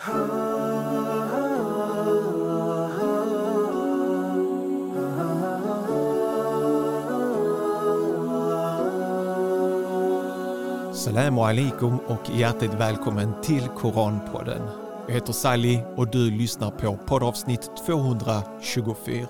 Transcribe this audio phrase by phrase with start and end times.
[0.00, 0.20] Salamu
[11.40, 14.62] alaikum och hjärtligt välkommen till Koranpodden.
[15.06, 19.26] Jag heter Sally och du lyssnar på poddavsnitt 224.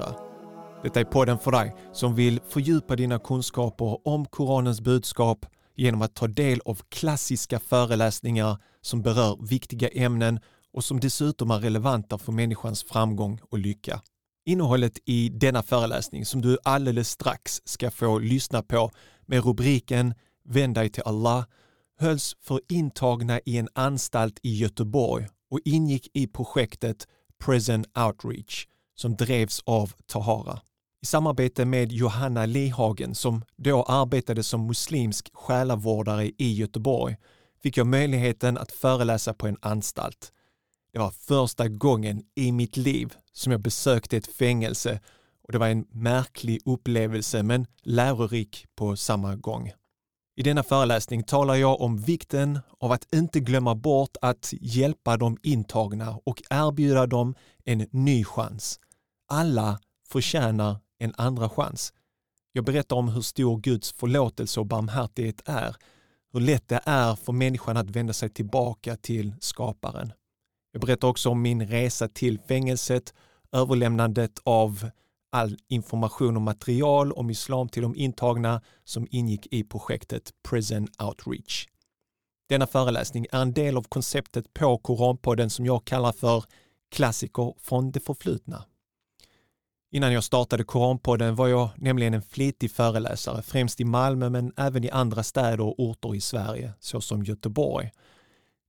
[0.83, 5.47] Detta är podden för dig som vill fördjupa dina kunskaper om Koranens budskap
[5.77, 10.41] genom att ta del av klassiska föreläsningar som berör viktiga ämnen
[10.73, 14.01] och som dessutom är relevanta för människans framgång och lycka.
[14.45, 18.91] Innehållet i denna föreläsning som du alldeles strax ska få lyssna på
[19.27, 20.15] med rubriken
[20.45, 21.45] Vänd dig till Allah
[21.99, 27.07] hölls för intagna i en anstalt i Göteborg och ingick i projektet
[27.45, 30.61] Prison Outreach som drevs av Tahara.
[31.03, 37.17] I samarbete med Johanna Lehagen som då arbetade som muslimsk själavårdare i Göteborg
[37.63, 40.33] fick jag möjligheten att föreläsa på en anstalt.
[40.93, 45.01] Det var första gången i mitt liv som jag besökte ett fängelse
[45.43, 49.73] och det var en märklig upplevelse men lärorik på samma gång.
[50.37, 55.39] I denna föreläsning talar jag om vikten av att inte glömma bort att hjälpa de
[55.43, 58.81] intagna och erbjuda dem en ny chans.
[59.29, 61.93] Alla förtjänar en andra chans.
[62.53, 65.77] Jag berättar om hur stor Guds förlåtelse och barmhärtighet är,
[66.33, 70.13] hur lätt det är för människan att vända sig tillbaka till skaparen.
[70.73, 73.15] Jag berättar också om min resa till fängelset,
[73.53, 74.91] överlämnandet av
[75.33, 81.67] all information och material om islam till de intagna som ingick i projektet Prison Outreach.
[82.49, 86.45] Denna föreläsning är en del av konceptet på Koranpodden som jag kallar för
[86.91, 88.65] klassiker från det förflutna.
[89.93, 94.85] Innan jag startade Koranpodden var jag nämligen en flitig föreläsare, främst i Malmö men även
[94.85, 97.91] i andra städer och orter i Sverige, såsom Göteborg.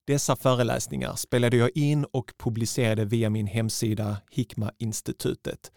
[0.06, 5.72] Dessa föreläsningar spelade jag in och publicerade via min hemsida Hikma-institutet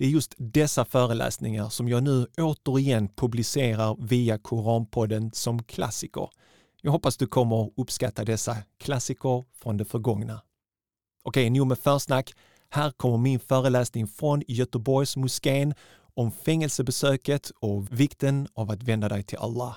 [0.00, 6.28] det är just dessa föreläsningar som jag nu återigen publicerar via Koranpodden som klassiker.
[6.82, 10.40] Jag hoppas du kommer uppskatta dessa klassiker från det förgångna.
[11.22, 12.32] Okej, nog med försnack.
[12.70, 15.74] Här kommer min föreläsning från Göteborgs moskén
[16.14, 19.76] om fängelsebesöket och vikten av att vända dig till Allah.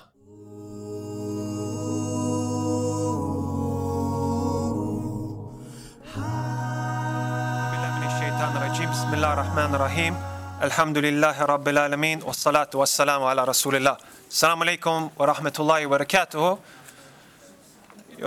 [8.60, 8.90] rajim.
[8.90, 10.14] Bismillah rahman rahim.
[10.60, 12.20] Alhamdulillahi rabbil alamin.
[12.20, 13.96] Wassalatu wassalamu ala rasulillah.
[14.28, 16.58] Salam alaikum wa rahmatullahi wa barakatuhu.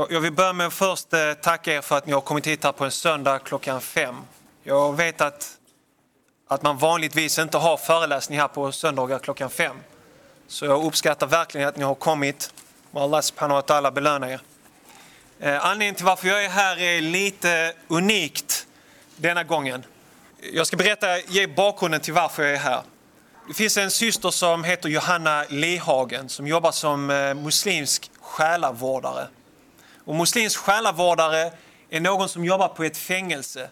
[0.09, 2.63] Jag vill börja med att först eh, tacka er för att ni har kommit hit
[2.63, 4.15] här på en söndag klockan fem.
[4.63, 5.57] Jag vet att,
[6.47, 9.75] att man vanligtvis inte har föreläsning här på söndagar klockan fem.
[10.47, 12.53] Så jag uppskattar verkligen att ni har kommit.
[12.91, 14.41] Må Allah subhanahu wa ta'ala belöna er.
[15.39, 18.67] Eh, anledningen till varför jag är här är lite unikt
[19.15, 19.83] denna gången.
[20.41, 22.81] Jag ska berätta, ge bakgrunden till varför jag är här.
[23.47, 29.27] Det finns en syster som heter Johanna Lehagen som jobbar som eh, muslimsk själavårdare.
[30.05, 31.51] Och muslimsk själavårdare
[31.89, 33.69] är någon som jobbar på ett fängelse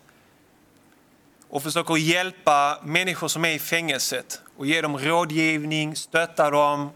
[1.49, 6.89] och försöker hjälpa människor som är i fängelset och ge dem rådgivning, stötta dem,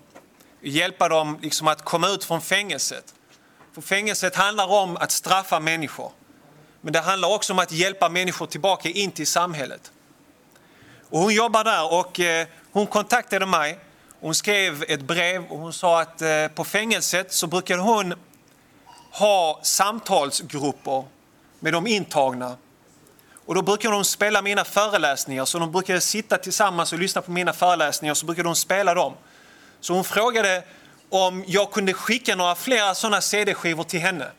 [0.62, 3.13] hjälpa dem liksom att komma ut från fängelset.
[3.74, 6.12] För fängelset handlar om att straffa människor.
[6.81, 9.91] Men det handlar också om att hjälpa människor tillbaka in till samhället.
[11.09, 13.79] Och hon jobbar där och eh, hon kontaktade mig.
[14.19, 18.13] Hon skrev ett brev och hon sa att eh, på fängelset så brukar hon
[19.12, 21.03] ha samtalsgrupper
[21.59, 22.57] med de intagna.
[23.45, 27.31] Och då brukar de spela mina föreläsningar, så de brukar sitta tillsammans och lyssna på
[27.31, 29.13] mina föreläsningar, så brukar de spela dem.
[29.79, 30.63] Så hon frågade
[31.09, 34.31] om jag kunde skicka några fler sådana CD-skivor till henne.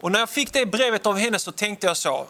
[0.00, 2.26] Och när jag fick det brevet av henne så tänkte jag så.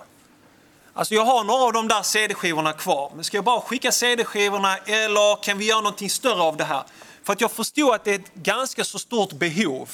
[0.93, 3.13] Alltså jag har några av de där CD-skivorna kvar.
[3.15, 6.83] Men ska jag bara skicka CD-skivorna eller kan vi göra någonting större av det här?
[7.23, 9.91] För att jag förstod att det är ett ganska så stort behov.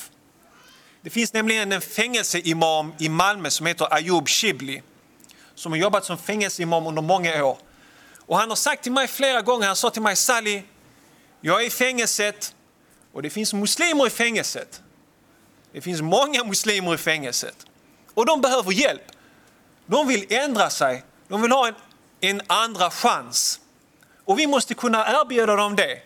[1.02, 4.82] Det finns nämligen en fängelseimam i Malmö som heter Ayub Shibli.
[5.54, 7.58] Som har jobbat som fängelseimam under många år.
[8.26, 10.62] Och han har sagt till mig flera gånger, han sa till mig Sally,
[11.40, 12.54] jag är i fängelset
[13.12, 14.82] och det finns muslimer i fängelset.
[15.72, 17.66] Det finns många muslimer i fängelset.
[18.14, 19.02] Och de behöver hjälp.
[19.86, 21.04] De vill ändra sig.
[21.28, 21.74] De vill ha en,
[22.20, 23.60] en andra chans.
[24.24, 25.98] Och vi måste kunna erbjuda dem det.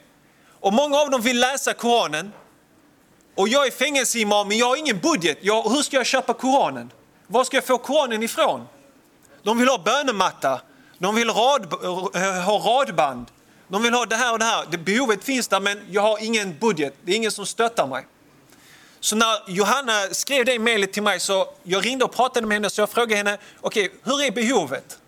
[0.61, 2.33] Och många av dem vill läsa Koranen.
[3.35, 5.39] Och jag är fängelseimam men jag har ingen budget.
[5.41, 6.93] Jag, hur ska jag köpa Koranen?
[7.27, 8.67] Var ska jag få Koranen ifrån?
[9.43, 10.61] De vill ha bönematta.
[10.99, 11.73] De vill rad,
[12.15, 13.27] eh, ha radband.
[13.69, 14.67] De vill ha det här och det här.
[14.71, 16.95] Det behovet finns där men jag har ingen budget.
[17.03, 18.07] Det är ingen som stöttar mig.
[19.05, 22.71] Så när Johanna skrev det mejlet till mig så jag ringde och pratade med henne
[22.71, 24.99] så jag frågade henne, okej, okay, hur är behovet?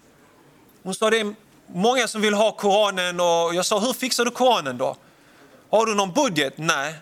[0.83, 1.35] Hon sa det är
[1.67, 4.97] många som vill ha Koranen och jag sa, hur fixar du Koranen då?
[5.71, 6.53] Har du någon budget?
[6.57, 6.95] Nej.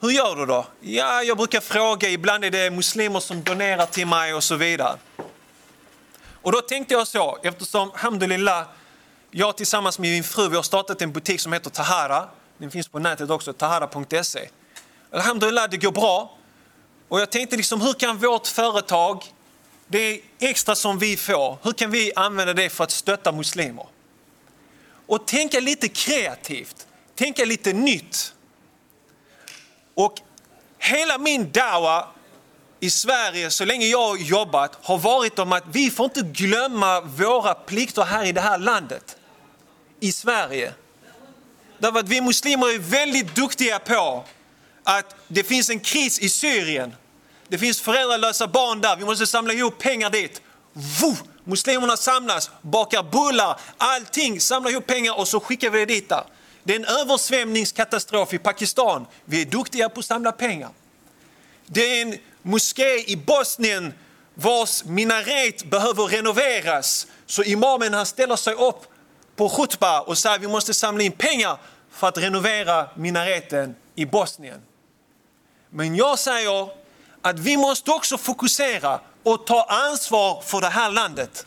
[0.00, 0.66] Hur gör du då?
[0.80, 4.98] Ja, jag brukar fråga, ibland är det muslimer som donerar till mig och så vidare.
[6.42, 8.66] Och då tänkte jag så, eftersom, hamdulillah,
[9.30, 12.28] jag tillsammans med min fru vi har startat en butik som heter Tahara.
[12.58, 14.48] Den finns på nätet också, tahara.se.
[15.10, 16.38] Alhamdulillah, det går bra.
[17.08, 19.24] Och jag tänkte liksom, hur kan vårt företag,
[19.86, 23.86] det extra som vi får, hur kan vi använda det för att stötta muslimer?
[25.06, 28.34] Och tänka lite kreativt, tänka lite nytt.
[29.94, 30.20] Och
[30.78, 32.08] hela min dawa
[32.80, 37.00] i Sverige, så länge jag har jobbat, har varit om att vi får inte glömma
[37.00, 39.16] våra plikter här i det här landet.
[40.00, 40.74] I Sverige.
[41.78, 44.24] Därför att vi muslimer är väldigt duktiga på
[44.86, 46.94] att det finns en kris i Syrien.
[47.48, 50.42] Det finns föräldralösa barn där, vi måste samla ihop pengar dit.
[50.72, 51.16] Vuh!
[51.44, 56.24] Muslimerna samlas, bakar bullar, allting, samlar ihop pengar och så skickar vi det dit där.
[56.64, 59.06] Det är en översvämningskatastrof i Pakistan.
[59.24, 60.70] Vi är duktiga på att samla pengar.
[61.66, 63.94] Det är en moské i Bosnien
[64.34, 67.06] vars minaret behöver renoveras.
[67.26, 68.84] Så imamen han ställer sig upp
[69.36, 71.58] på khutba och säger att vi måste samla in pengar
[71.90, 74.60] för att renovera minareten i Bosnien.
[75.70, 76.68] Men jag säger
[77.22, 81.46] att vi måste också fokusera och ta ansvar för det här landet.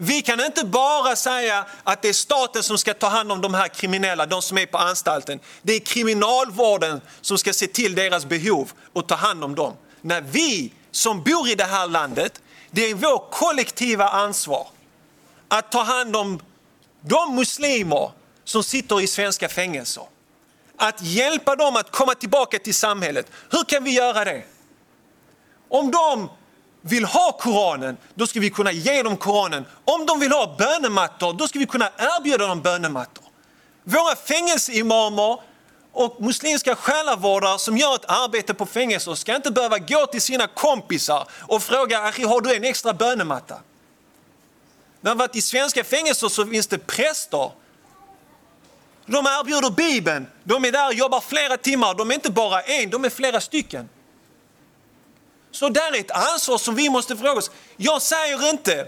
[0.00, 3.54] Vi kan inte bara säga att det är staten som ska ta hand om de
[3.54, 5.40] här kriminella, de som är på anstalten.
[5.62, 9.72] Det är kriminalvården som ska se till deras behov och ta hand om dem.
[10.00, 14.66] När vi som bor i det här landet, det är vårt kollektiva ansvar
[15.48, 16.40] att ta hand om
[17.00, 18.10] de muslimer
[18.44, 20.04] som sitter i svenska fängelser.
[20.78, 23.26] Att hjälpa dem att komma tillbaka till samhället.
[23.50, 24.42] Hur kan vi göra det?
[25.68, 26.30] Om de
[26.80, 29.64] vill ha Koranen, då ska vi kunna ge dem Koranen.
[29.84, 33.24] Om de vill ha bönemattor, då ska vi kunna erbjuda dem bönemattor.
[33.84, 35.40] Våra fängelseimamer
[35.92, 40.46] och muslimska själavårdare som gör ett arbete på fängelser ska inte behöva gå till sina
[40.46, 43.60] kompisar och fråga har du en extra bönematta?
[45.00, 47.50] När man varit i svenska fängelser så finns det präster.
[49.10, 52.90] De erbjuder Bibeln, de är där och jobbar flera timmar, de är inte bara en,
[52.90, 53.88] de är flera stycken.
[55.50, 57.50] Så där är ett ansvar som vi måste fråga oss.
[57.76, 58.86] Jag säger inte,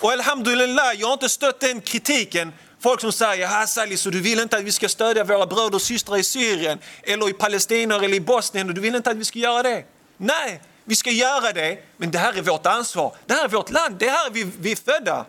[0.00, 4.40] och alhamdulillah, jag har inte stött den kritiken, folk som säger Hassali, så du vill
[4.40, 8.14] inte att vi ska stödja våra bröder och systrar i Syrien eller i Palestina eller
[8.14, 9.84] i Bosnien och du vill inte att vi ska göra det.
[10.16, 13.16] Nej, vi ska göra det, men det här är vårt ansvar.
[13.26, 15.26] Det här är vårt land, det här är vi, vi är födda.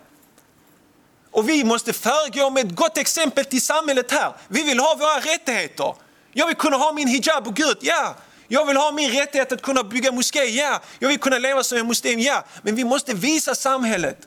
[1.32, 4.34] Och vi måste föregå med ett gott exempel till samhället här.
[4.48, 5.94] Vi vill ha våra rättigheter.
[6.34, 8.16] Jag vill kunna ha min hijab och gud, ja.
[8.48, 10.82] Jag vill ha min rättighet att kunna bygga moské, ja.
[11.00, 12.44] Jag vill kunna leva som en muslim, ja.
[12.62, 14.18] Men vi måste visa samhället.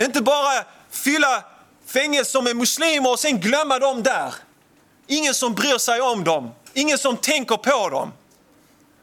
[0.00, 1.44] Inte bara fylla
[1.86, 4.34] fängelser med muslimer och sen glömma dem där.
[5.06, 8.12] Ingen som bryr sig om dem, ingen som tänker på dem.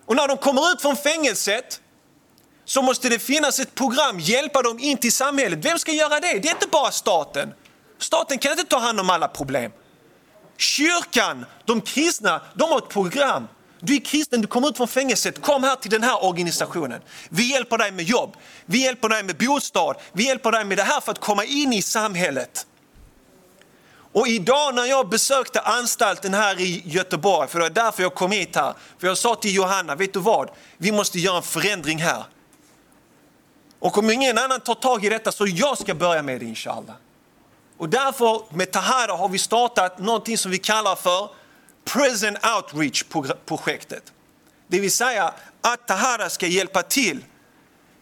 [0.06, 1.81] Och när de kommer ut från fängelset
[2.72, 5.60] så måste det finnas ett program, hjälpa dem in till samhället.
[5.66, 6.40] Vem ska göra det?
[6.40, 7.54] Det är inte bara staten.
[7.98, 9.72] Staten kan inte ta hand om alla problem.
[10.58, 13.48] Kyrkan, de kristna, de har ett program.
[13.80, 17.02] Du är kristen, du kommer ut från fängelset, kom här till den här organisationen.
[17.30, 20.84] Vi hjälper dig med jobb, vi hjälper dig med bostad, vi hjälper dig med det
[20.84, 22.66] här för att komma in i samhället.
[24.14, 28.32] Och idag när jag besökte anstalten här i Göteborg, för det var därför jag kom
[28.32, 30.50] hit här, för jag sa till Johanna, vet du vad?
[30.78, 32.24] Vi måste göra en förändring här.
[33.82, 36.96] Och om ingen annan tar tag i detta så jag ska börja med det inshallah.
[37.78, 41.30] Och därför med Tahara har vi startat någonting som vi kallar för
[41.86, 44.04] Prison Outreach-projektet.
[44.68, 47.26] Det vill säga att Tahara ska hjälpa till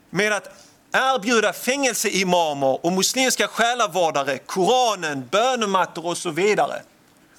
[0.10, 0.50] med att
[0.92, 6.82] erbjuda fängelseimamer och muslimska själavårdare Koranen, bönemattor och så vidare.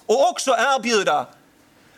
[0.07, 1.27] Och också erbjuda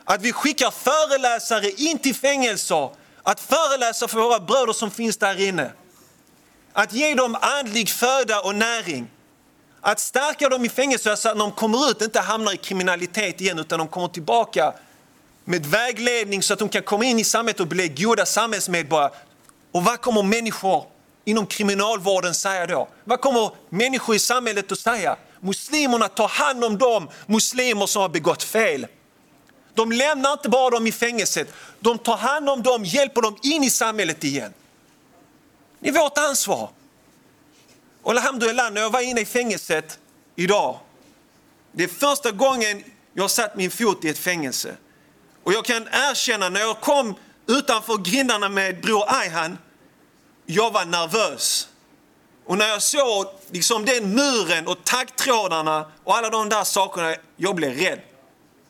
[0.04, 2.90] att vi skickar föreläsare in till fängelser
[3.22, 5.70] att föreläsa för våra bröder som finns där inne.
[6.73, 9.11] Att ge dem andlig föda och näring.
[9.81, 13.41] Att stärka dem i fängelse så att när de kommer ut inte hamnar i kriminalitet
[13.41, 14.73] igen utan de kommer tillbaka
[15.45, 19.11] med vägledning så att de kan komma in i samhället och bli goda samhällsmedborgare.
[19.73, 20.85] Och vad kommer människor
[21.25, 22.88] inom kriminalvården säga då?
[23.05, 25.17] Vad kommer människor i samhället att säga?
[25.41, 28.87] Muslimerna tar hand om de muslimer som har begått fel.
[29.75, 31.49] De lämnar inte bara dem i fängelset,
[31.81, 34.52] de tar hand om dem, hjälper dem in i samhället igen.
[35.82, 36.70] Det är vårt ansvar.
[38.02, 39.98] Och alhamdulillah, när jag var inne i fängelset
[40.36, 40.78] idag,
[41.72, 42.84] det är första gången
[43.14, 44.76] jag satt min fot i ett fängelse.
[45.42, 47.14] Och jag kan erkänna, när jag kom
[47.46, 49.58] utanför grindarna med bror Ayhan,
[50.46, 51.68] jag var nervös.
[52.46, 57.56] Och när jag såg liksom den muren och taggtrådarna och alla de där sakerna, jag
[57.56, 58.00] blev rädd.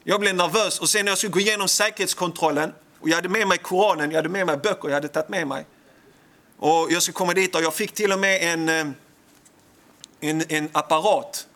[0.05, 3.49] Jag blev nervös och sen när jag skulle gå igenom säkerhetskontrollen och jag hade med
[3.49, 5.67] mig Koranen, jag hade med mig böcker, jag hade tagit med mig.
[6.63, 8.87] Och jag skulle komma dit och jag fick till och med en, eh,
[10.21, 11.47] en, en apparat,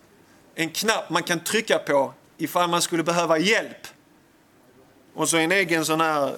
[0.54, 3.86] en knapp man kan trycka på ifall man skulle behöva hjälp.
[5.14, 6.34] Och så en egen sån här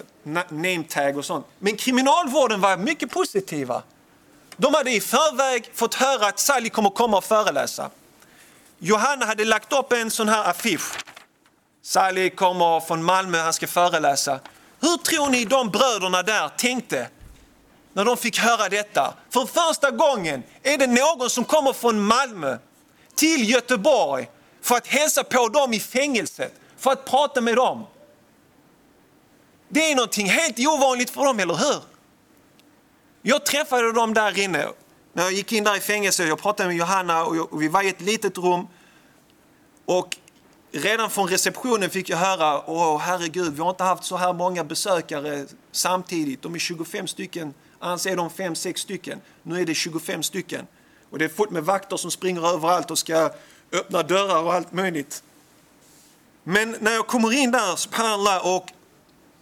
[0.49, 1.47] name tag och sånt.
[1.59, 3.83] Men kriminalvården var mycket positiva.
[4.57, 7.91] De hade i förväg fått höra att Sally kommer komma och föreläsa.
[8.79, 10.99] Johanna hade lagt upp en sån här affisch.
[11.83, 14.41] Sally kommer från Malmö, han ska föreläsa.
[14.81, 17.09] Hur tror ni de bröderna där tänkte
[17.99, 19.15] när de fick höra detta?
[19.31, 22.59] För första gången är det någon som kommer från Malmö
[23.15, 24.31] till Göteborg
[24.63, 27.87] för att hälsa på dem i fängelset, för att prata med dem.
[29.69, 31.83] Det är någonting helt ovanligt för dem, eller hur?
[33.23, 34.69] Jag träffade dem där inne.
[35.13, 37.89] När jag gick in där i fängelset, jag pratade med Johanna och vi var i
[37.89, 38.67] ett litet rum.
[39.85, 40.17] Och
[40.73, 44.65] redan från receptionen fick jag höra, åh herregud, vi har inte haft så här många
[44.65, 46.43] besökare samtidigt.
[46.43, 49.21] De är 25 stycken, annars är de 5-6 stycken.
[49.43, 50.67] Nu är det 25 stycken.
[51.11, 53.31] Och det är fullt med vakter som springer överallt och ska
[53.73, 55.23] öppna dörrar och allt möjligt.
[56.45, 58.73] Men när jag kommer in där, subhanallah, och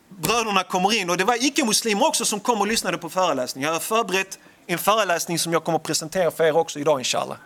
[0.08, 3.66] bröderna kommer in och det var icke-muslimer också som kom och lyssnade på föreläsningen.
[3.66, 7.36] Jag har förberett en föreläsning som jag kommer att presentera för er också idag inshallah.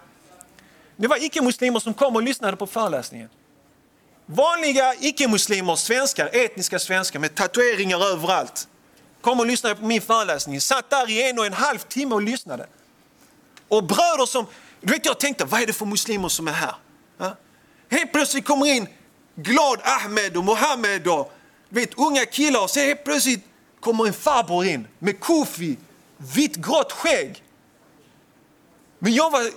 [0.96, 3.28] Det var icke-muslimer som kom och lyssnade på föreläsningen.
[4.26, 8.68] Vanliga icke-muslimer, svenskar, etniska svenskar med tatueringar överallt
[9.20, 10.60] kom och lyssnade på min föreläsning.
[10.60, 12.66] Satt där i en och en halv timme och lyssnade.
[13.68, 14.46] Och bröder som,
[14.80, 16.74] du vet jag tänkte, vad är det för muslimer som är här?
[17.18, 17.36] Ja?
[17.90, 18.88] Helt plötsligt kommer in
[19.34, 21.32] Glad Ahmed och Mohammed och
[21.68, 23.44] vet, unga killar och så helt plötsligt
[23.80, 25.76] kommer en farbror in med kofi,
[26.16, 27.42] vitt grått skägg.
[28.98, 29.50] Men jag, var,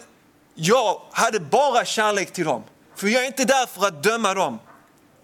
[0.55, 2.63] jag hade bara kärlek till dem.
[2.95, 4.59] För jag är inte där för att döma dem.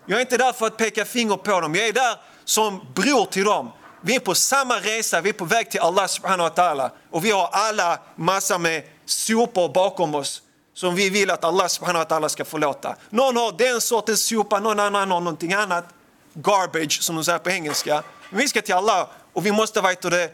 [0.06, 1.76] Jag är inte där för att peka finger på dem.
[1.76, 2.16] Jag är där
[2.46, 3.72] som bror till dem.
[4.02, 6.90] Vi är på samma resa, vi är på väg till Allah subhanahu wa ta'ala.
[7.12, 10.42] Och vi har alla massor med sopor bakom oss
[10.74, 12.96] som vi vill att Allah subhanahu wa ta'ala ska förlåta.
[13.10, 15.86] Någon har den sortens sopa, någon annan har någonting annat
[16.34, 18.04] garbage som de säger på engelska.
[18.30, 20.32] Men vi ska till Allah och vi måste vet det,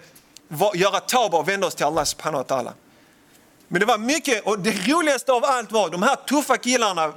[0.74, 2.72] göra tauba och vända oss till Allah subhanahu wa ta'ala.
[3.67, 7.13] Men det var mycket, och det roligaste av allt var de här tuffa killarna,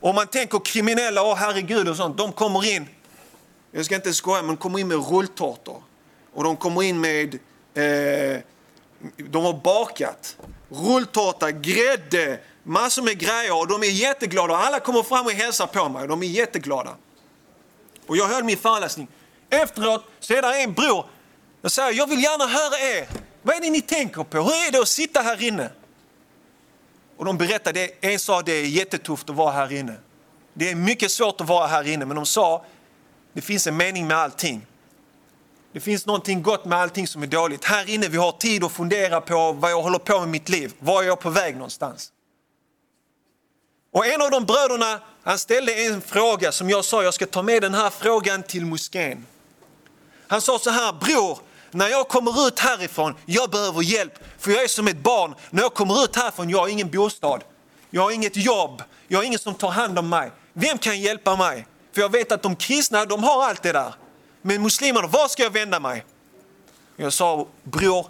[0.00, 2.88] om man tänker kriminella, åh herregud och sånt, de kommer in,
[3.76, 5.82] jag ska inte skoja, men de kommer in med rulltårtor.
[6.34, 7.34] Och de kommer in med,
[7.74, 8.40] eh,
[9.16, 10.36] de har bakat
[10.68, 14.56] rulltårta, grädde, massor med grejer och de är jätteglada.
[14.56, 16.96] Alla kommer fram och hälsar på mig och de är jätteglada.
[18.06, 19.08] Och jag höll min föreläsning.
[19.50, 21.06] Efteråt så är det en bror.
[21.62, 23.08] Jag säger, jag vill gärna höra er.
[23.42, 24.38] Vad är det ni tänker på?
[24.38, 25.70] Hur är det att sitta här inne?
[27.16, 29.94] Och de berättade, en sa det är jättetufft att vara här inne.
[30.54, 32.64] Det är mycket svårt att vara här inne, men de sa,
[33.36, 34.66] det finns en mening med allting.
[35.72, 37.64] Det finns någonting gott med allting som är dåligt.
[37.64, 40.72] Här inne vi har tid att fundera på vad jag håller på med mitt liv.
[40.78, 42.12] Var är jag på väg någonstans?
[43.92, 47.42] Och en av de bröderna han ställde en fråga som jag sa, jag ska ta
[47.42, 49.26] med den här frågan till moskén.
[50.28, 51.38] Han sa så här, bror,
[51.70, 55.34] när jag kommer ut härifrån, jag behöver hjälp, för jag är som ett barn.
[55.50, 57.44] När jag kommer ut härifrån, jag har ingen bostad,
[57.90, 60.30] jag har inget jobb, jag har ingen som tar hand om mig.
[60.52, 61.66] Vem kan hjälpa mig?
[61.96, 63.94] För jag vet att de kristna, de har allt det där.
[64.42, 66.04] Men muslimerna, var ska jag vända mig?
[66.96, 68.06] Jag sa, bror,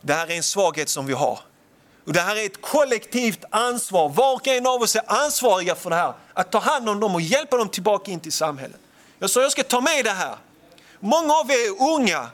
[0.00, 1.40] det här är en svaghet som vi har.
[2.06, 4.08] Och det här är ett kollektivt ansvar.
[4.08, 6.12] Var och en av oss är ansvariga för det här.
[6.34, 8.80] Att ta hand om dem och hjälpa dem tillbaka in till samhället.
[9.18, 10.36] Jag sa jag ska ta med det här.
[11.00, 12.30] Många av er är unga.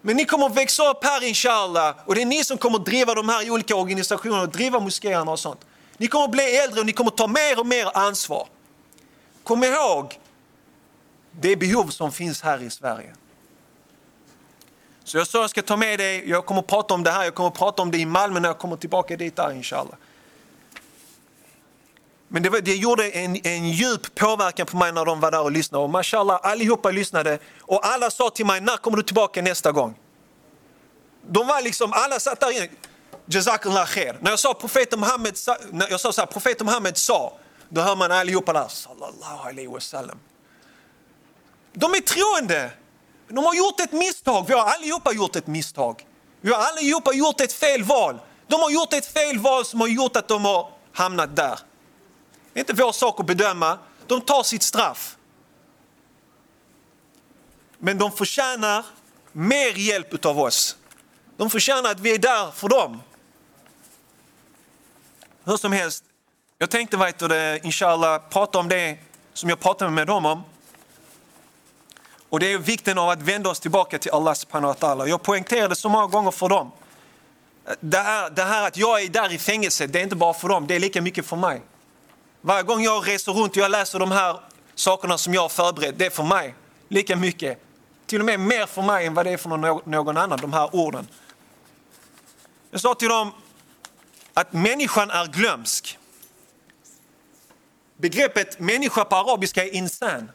[0.00, 2.86] Men ni kommer att växa upp här inshallah och det är ni som kommer att
[2.86, 5.60] driva de här olika organisationerna och driva moskéerna och sånt.
[5.96, 8.46] Ni kommer att bli äldre och ni kommer att ta mer och mer ansvar.
[9.44, 10.18] Kom ihåg
[11.40, 13.14] det behov som finns här i Sverige.
[15.04, 17.24] Så jag sa jag ska ta med dig, jag kommer att prata om det här,
[17.24, 19.94] jag kommer att prata om det i Malmö när jag kommer tillbaka dit där inshallah.
[22.28, 25.42] Men det, var, det gjorde en, en djup påverkan på mig när de var där
[25.42, 25.84] och lyssnade.
[25.84, 29.94] Och mashallah, allihopa lyssnade och alla sa till mig, när kommer du tillbaka nästa gång?
[31.26, 32.68] De var liksom, alla satt där inne.
[33.26, 34.16] Jazakallah khair.
[34.20, 35.38] När jag sa profeten Muhammed,
[35.90, 37.32] jag sa så här, profeten Muhammed sa,
[37.72, 40.18] då hör man allihopa där, sallallahu alaihi wasallam.
[41.72, 42.70] De är troende.
[43.28, 44.44] De har gjort ett misstag.
[44.48, 46.06] Vi har allihopa gjort ett misstag.
[46.40, 48.20] Vi har allihopa gjort ett fel val.
[48.46, 51.58] De har gjort ett fel val som har gjort att de har hamnat där.
[52.52, 53.78] Det är inte vår sak att bedöma.
[54.06, 55.16] De tar sitt straff.
[57.78, 58.84] Men de förtjänar
[59.32, 60.76] mer hjälp av oss.
[61.36, 63.02] De förtjänar att vi är där för dem.
[65.44, 66.04] Hur som helst,
[66.62, 68.98] jag tänkte vet du, inshallah prata om det
[69.32, 70.42] som jag pratade med dem om.
[72.28, 75.08] Och det är vikten av att vända oss tillbaka till Allah subhanahu wa ta'ala.
[75.08, 76.70] Jag poängterade så många gånger för dem.
[77.80, 80.48] Det här, det här att jag är där i fängelset, det är inte bara för
[80.48, 81.62] dem, det är lika mycket för mig.
[82.40, 84.40] Varje gång jag reser runt och jag läser de här
[84.74, 86.54] sakerna som jag har förberett, det är för mig
[86.88, 87.62] lika mycket.
[88.06, 90.74] Till och med mer för mig än vad det är för någon annan, de här
[90.76, 91.08] orden.
[92.70, 93.32] Jag sa till dem
[94.34, 95.98] att människan är glömsk.
[98.02, 100.30] Begreppet människa på arabiska är insan.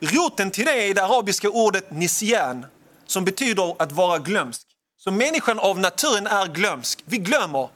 [0.00, 2.66] Roten till det är det arabiska ordet nisyan
[3.06, 4.66] som betyder att vara glömsk.
[4.96, 7.02] Så människan av naturen är glömsk.
[7.04, 7.68] Vi glömmer.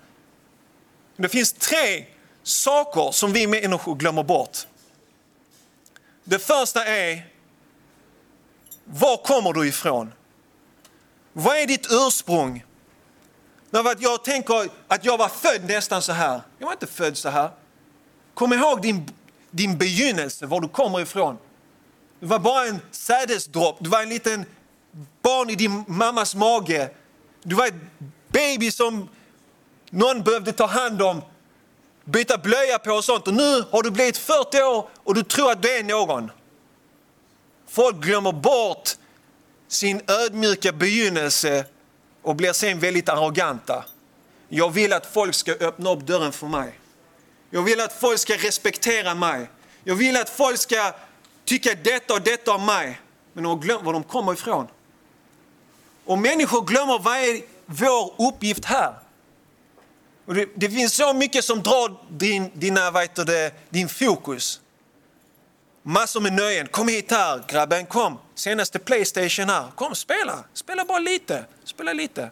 [1.16, 2.04] Det finns tre
[2.42, 4.58] saker som vi människor glömmer bort.
[6.24, 7.26] Det första är,
[8.84, 10.12] var kommer du ifrån?
[11.32, 12.64] Vad är ditt ursprung?
[13.98, 16.40] Jag tänker att jag var född nästan så här.
[16.58, 17.50] Jag var inte född så här.
[18.34, 19.06] Kom ihåg din,
[19.54, 21.38] din begynnelse, var du kommer ifrån.
[22.20, 24.44] Du var bara en sädesdropp, du var en liten
[25.22, 26.90] barn i din mammas mage.
[27.42, 27.74] Du var ett
[28.28, 29.08] baby som
[29.90, 31.22] någon behövde ta hand om,
[32.04, 33.28] byta blöja på och sånt.
[33.28, 36.30] Och nu har du blivit 40 år och du tror att du är någon.
[37.68, 38.90] Folk glömmer bort
[39.68, 41.64] sin ödmjuka begynnelse
[42.22, 43.84] och blir sen väldigt arroganta.
[44.48, 46.78] Jag vill att folk ska öppna upp dörren för mig.
[47.54, 49.50] Jag vill att folk ska respektera mig.
[49.84, 50.92] Jag vill att folk ska
[51.44, 53.00] tycka detta och detta om mig.
[53.32, 54.68] Men de har glömt var de kommer ifrån.
[56.04, 58.94] Och människor glömmer vad är vår uppgift här.
[60.26, 64.60] Och det, det finns så mycket som drar din, dina, vet det, din fokus.
[65.82, 66.66] Massor med nöjen.
[66.66, 68.18] Kom hit här grabben, kom.
[68.34, 69.70] Senaste Playstation här.
[69.74, 70.44] Kom, spela.
[70.54, 71.44] Spela bara lite.
[71.64, 72.30] Spela lite.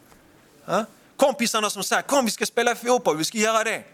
[0.64, 0.84] Ja?
[1.16, 3.91] Kompisarna som säger, kom vi ska spela fotboll, vi ska göra det.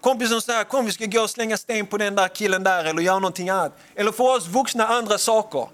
[0.00, 3.02] Kompisen säger, kom vi ska gå och slänga sten på den där killen där eller
[3.02, 3.78] göra någonting annat.
[3.94, 5.68] Eller för oss vuxna andra saker.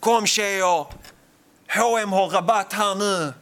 [0.00, 0.86] Kom tjejer,
[1.74, 3.32] H&M har rabatt här nu.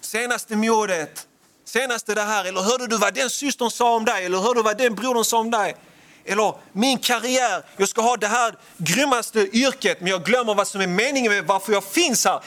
[0.00, 1.26] Senaste modet,
[1.64, 2.44] senaste det här.
[2.44, 4.24] Eller hörde du vad den systern sa om dig?
[4.24, 5.76] Eller hörde du vad den brodern sa om dig?
[6.24, 10.80] Eller min karriär, jag ska ha det här grymmaste yrket men jag glömmer vad som
[10.80, 12.40] är meningen med varför jag finns här.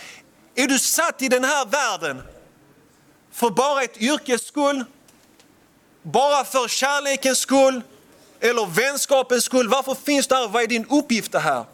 [0.55, 2.21] Är du satt i den här världen
[3.31, 4.85] för bara ett yrkes skull?
[6.11, 7.81] Bara för kärlekens skull?
[8.39, 9.69] Eller vänskapens skull?
[9.69, 10.47] Varför finns du här?
[10.47, 11.65] Vad är din uppgift här?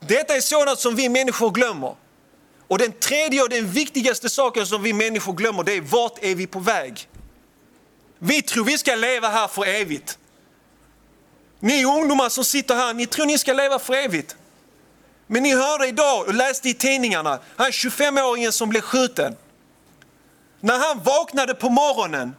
[0.00, 1.94] Detta är sådant som vi människor glömmer.
[2.68, 6.34] Och den tredje och den viktigaste saken som vi människor glömmer det är vart är
[6.34, 7.08] vi på väg?
[8.18, 10.18] Vi tror vi ska leva här för evigt.
[11.60, 14.36] Ni ungdomar som sitter här, ni tror ni ska leva för evigt.
[15.26, 19.36] Men ni hörde idag och läste i tidningarna, han 25-åringen som blev skjuten.
[20.60, 22.34] När han vaknade på morgonen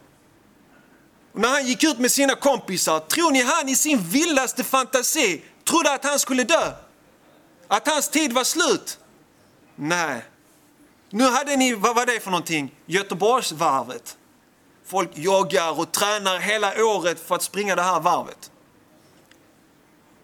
[1.34, 5.44] och när han gick ut med sina kompisar, tror ni han i sin vildaste fantasi
[5.64, 6.74] trodde att han skulle dö?
[7.68, 9.00] Att hans tid var slut?
[9.76, 10.26] Nej.
[11.10, 12.76] Nu hade ni, vad var det för någonting?
[12.86, 14.18] Göteborgsvarvet.
[14.86, 18.52] Folk joggar och tränar hela året för att springa det här varvet.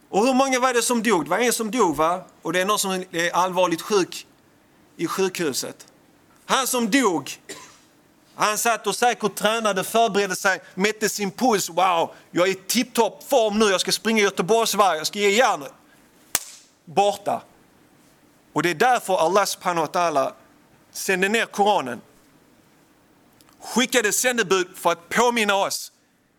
[0.10, 1.24] Och hur många var det som dog?
[1.24, 2.24] Det var en som dog va?
[2.42, 4.28] Och det är någon som är allvarligt sjuk
[4.98, 5.88] i sjukhuset.
[6.46, 7.32] Han som dog,
[8.36, 11.70] han satt och säkert tränade, förberedde sig, mätte sin puls.
[11.70, 15.74] Wow, jag är i tipptopp form nu, jag ska springa Göteborgsvarvet, jag ska ge järnet.
[16.86, 17.42] Borta.
[18.54, 20.32] Och det är därför Allah subhanahu wa ta'ala
[20.92, 22.02] sände ner Koranen.
[23.60, 25.92] Skickade sändebud för att påminna oss.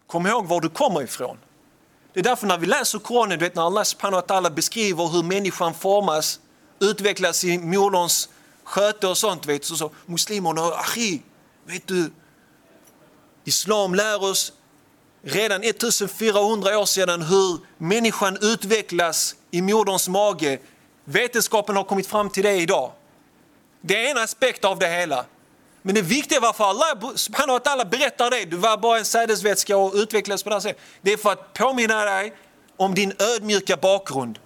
[0.07, 1.39] Kom ihåg var du kommer ifrån.
[2.13, 5.23] Det är därför när vi läser Koranen, vet, när Allah subhanahu wa ta'ala beskriver hur
[5.23, 6.41] människan formas,
[6.81, 8.29] utvecklas i moderns
[8.65, 11.23] sköte och sånt, vet, så, så muslimerna, achi,
[11.67, 12.11] vet du,
[13.45, 14.53] Islam lär oss
[15.23, 20.59] redan 1400 år sedan hur människan utvecklas i moderns mage
[21.09, 22.93] Vetenskapen har kommit fram till det idag.
[23.81, 25.25] Det är en aspekt av det hela.
[25.83, 29.77] Men det viktiga varför Allah subhanahu wa ta'ala berättar det, du var bara en sädesvätska
[29.77, 30.83] och utvecklades på det här sättet.
[31.03, 32.33] Det är för att påminna dig
[32.77, 34.39] om din ödmjuka bakgrund.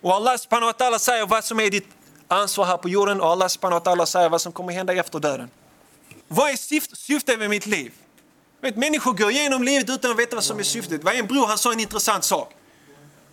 [0.00, 1.88] Och Allah subhanahu wa ta'ala säger vad som är ditt
[2.28, 5.18] ansvar här på jorden och Allah subhanahu wa ta'ala säger vad som kommer hända efter
[5.18, 5.50] döden.
[6.34, 6.56] Vad är
[6.96, 7.92] syftet med mitt liv?
[8.60, 11.04] Vet, människor går igenom livet utan att veta vad som är syftet.
[11.04, 12.54] Vad är en bror, han sa en intressant sak.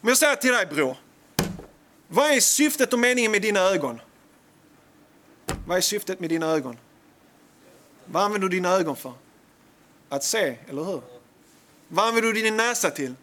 [0.01, 0.97] Men jag säger till dig bror,
[2.07, 4.01] vad är syftet och meningen med dina ögon?
[5.67, 6.77] Vad är syftet med dina ögon?
[8.05, 9.13] Vad använder du dina ögon för?
[10.09, 11.01] Att se, eller hur?
[11.87, 13.13] Vad använder du din näsa till?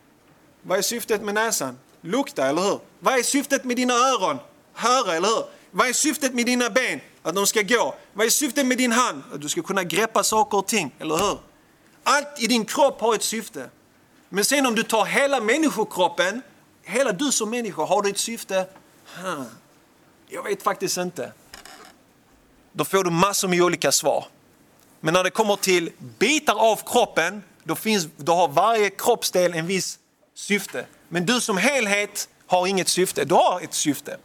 [0.63, 1.79] Vad är syftet med näsan?
[2.01, 2.81] Lukta, eller hur?
[2.99, 4.39] Vad är syftet med dina öron?
[4.73, 5.45] höra, eller hur?
[5.71, 7.01] Vad är syftet med dina ben?
[7.23, 7.95] Att de ska gå.
[8.13, 9.23] Vad är syftet med din hand?
[9.33, 11.39] Att du ska kunna greppa saker och ting, eller hur?
[12.03, 13.71] Allt i din kropp har ett syfte.
[14.29, 16.43] Men sen om du tar hela människokroppen,
[16.83, 18.67] hela du som människa, har du ett syfte?
[19.05, 19.45] Hmm.
[20.29, 21.33] Jag vet faktiskt inte.
[22.73, 24.25] Då får du massor med olika svar.
[25.01, 29.67] Men när det kommer till bitar av kroppen, då, finns, då har varje kroppsdel en
[29.67, 29.99] viss
[30.35, 30.87] syfte.
[31.09, 34.17] Men du som helhet har inget syfte, du har ett syfte.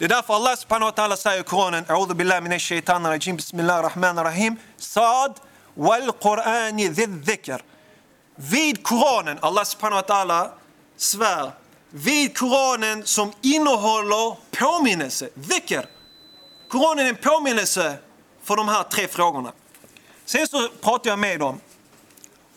[0.00, 3.36] Det är därför Allah subhanahu wa ta'ala säger i Koranen, A'udhu billahi minash shaitan rajim,
[3.36, 5.40] bismillah rahman rahim, Sad
[5.74, 7.62] wal qur'ani dhikr.
[8.36, 10.50] Vid Koranen, Allah subhanahu wa ta'ala
[10.96, 11.50] svär,
[11.90, 15.86] vid Koranen som innehåller påminnelse, dhikr.
[16.68, 17.96] Koranen är en påminnelse
[18.42, 19.52] för de här tre frågorna.
[20.24, 21.60] Sen så pratar jag med dem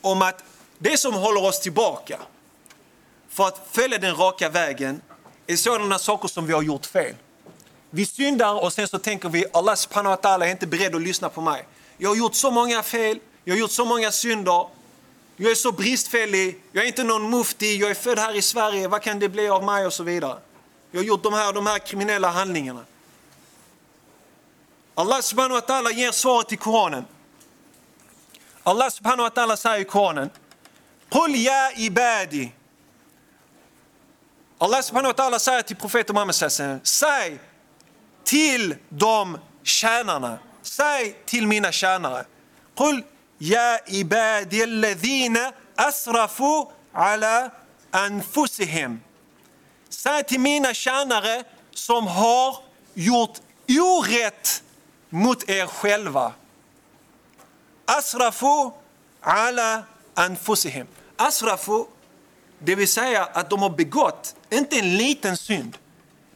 [0.00, 0.44] om att
[0.78, 2.18] det som håller oss tillbaka
[3.28, 5.00] för att följa den raka vägen
[5.46, 7.14] är sådana saker som vi har gjort fel.
[7.94, 11.02] Vi syndar och sen så tänker vi Allah subhanahu wa ta'ala är inte beredd att
[11.02, 11.66] lyssna på mig.
[11.96, 14.66] Jag har gjort så många fel, jag har gjort så många synder,
[15.36, 18.88] jag är så bristfällig, jag är inte någon mufti, jag är född här i Sverige,
[18.88, 20.38] vad kan det bli av mig och så vidare.
[20.90, 22.84] Jag har gjort de här, de här kriminella handlingarna.
[24.94, 27.04] Allah subhanahu wa ta'ala ger svaret i Koranen.
[28.62, 30.30] Allah subhanahu wa ta'ala säger i Koranen,
[31.08, 32.52] Qul ya ibadi.
[34.58, 36.34] Allah subhanahu wa ta'ala säger till profeten Muhammed
[36.82, 37.38] säg
[38.24, 42.24] till de tjänarna, säg till mina tjänare.
[42.76, 43.02] Qul
[43.38, 47.50] ya ibadi alladhina asrafu ala
[47.90, 49.00] anfusihim.
[49.88, 52.56] Säg till mina tjänare som har
[52.94, 54.62] gjort orätt
[55.10, 56.32] mot er själva.
[57.86, 58.70] Asrafu
[59.20, 59.84] ala
[60.14, 60.86] anfusihim.
[61.16, 61.84] Asrafu,
[62.58, 65.78] det vill säga att de har begått, inte en liten synd,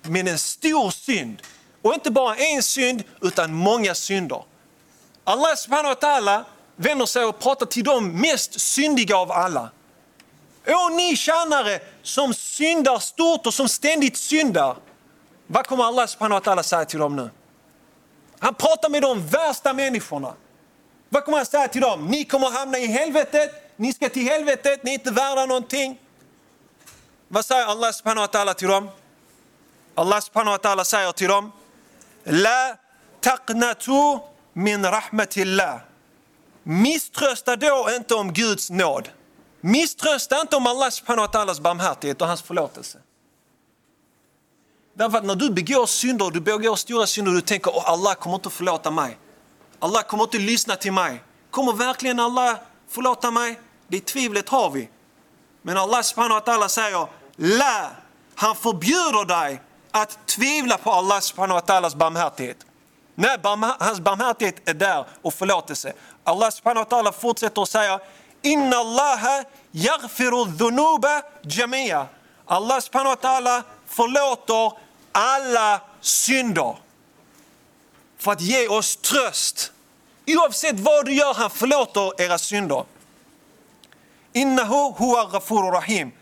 [0.03, 1.43] men en stor synd.
[1.83, 4.45] Och inte bara en synd, utan många synder.
[5.25, 6.45] Allah subhanahu wa ta'ala
[6.77, 9.71] vänder sig och pratar till de mest syndiga av alla.
[10.67, 14.77] Åh ni tjänare som syndar stort och som ständigt syndar.
[15.47, 17.31] Vad kommer Allah subhanahu wa ta'ala säga till dem nu?
[18.39, 20.35] Han pratar med de värsta människorna.
[21.09, 22.07] Vad kommer han säga till dem?
[22.07, 26.01] Ni kommer hamna i helvetet, ni ska till helvetet, ni är inte värda någonting.
[27.29, 28.89] Vad säger Allah subhanahu wa ta'ala till dem?
[29.95, 31.53] Allah subhanahu wa ta'ala säger till dem
[32.29, 32.77] La
[33.21, 34.19] taqnatu
[34.53, 35.81] min rahmatillah.
[36.63, 39.09] Misströsta då inte om Guds nåd.
[39.61, 42.99] Misströsta inte om Allah subhanahu wa ta'alas barmhärtighet och hans förlåtelse.
[44.95, 48.37] Därför att när du begår synder, du begår stora synder, du tänker att Allah kommer
[48.37, 49.19] inte förlåta mig.
[49.79, 51.23] Allah kommer inte lyssna till mig.
[51.51, 53.61] Kommer verkligen Allah förlåta mig?
[53.89, 54.91] Det tvivlet har vi.
[55.63, 57.91] Men Allah subhanahu wa ta'ala säger, La,
[58.35, 62.57] han förbjuder dig att tvivla på Allah subhanahu wa ta'alas barmhärtighet.
[63.15, 63.39] Nej,
[63.79, 65.93] hans barmhärtighet är där och förlåtelse.
[66.25, 68.01] Allah subhanahu wa ta'ala fortsätter att säga,
[68.43, 72.07] Inna Allaha yaghfiru dhunuba jamia.
[72.47, 74.73] Allah subhanahu wa ta'ala förlåter
[75.13, 76.77] alla synder
[78.19, 79.73] för att ge oss tröst.
[80.27, 82.85] Oavsett vad du gör, han förlåter era synder.
[84.33, 86.13] Innahu huwa ghafurur rahim.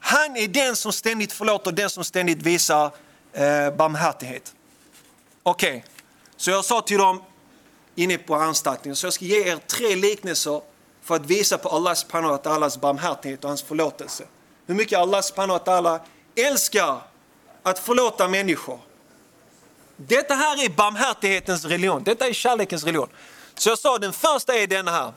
[0.00, 2.90] Han är den som ständigt förlåter, den som ständigt visar
[3.32, 4.54] eh, barmhärtighet.
[5.42, 5.82] Okej, okay.
[6.36, 7.22] så jag sa till dem
[7.94, 10.60] inne på anstalten, så jag ska ge er tre liknelser
[11.02, 14.24] för att visa på Allahs subhanahu wa ta'alas barmhärtighet och hans förlåtelse.
[14.66, 16.00] Hur mycket Allah subhanahu wa ta'ala
[16.34, 17.00] älskar
[17.62, 18.78] att förlåta människor.
[19.96, 23.08] Detta här är barmhärtighetens religion, detta är kärlekens religion.
[23.54, 25.12] Så jag sa den första är denna här.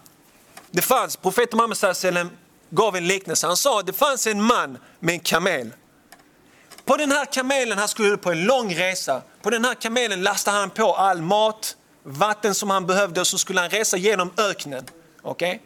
[0.71, 2.30] Det fanns, profeten Muhammed
[2.69, 3.47] gav en liknelse.
[3.47, 5.71] Han sa att det fanns en man med en kamel.
[6.85, 9.21] På den här kamelen, han skulle på en lång resa.
[9.41, 13.37] På den här kamelen lastade han på all mat, vatten som han behövde och så
[13.37, 14.85] skulle han resa genom öknen.
[15.21, 15.59] Okay?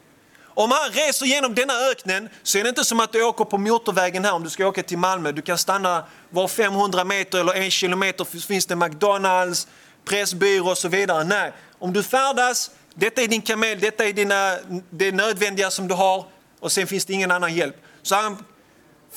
[0.44, 3.58] Om han reser genom denna öknen så är det inte som att du åker på
[3.58, 5.32] motorvägen här om du ska åka till Malmö.
[5.32, 9.68] Du kan stanna var 500 meter eller en kilometer finns det McDonalds,
[10.06, 11.24] Pressbyrå och så vidare.
[11.24, 14.58] Nej, om du färdas, detta är din kamel, detta är dina,
[14.90, 16.26] det nödvändiga som du har
[16.60, 17.76] och sen finns det ingen annan hjälp.
[18.02, 18.44] Så han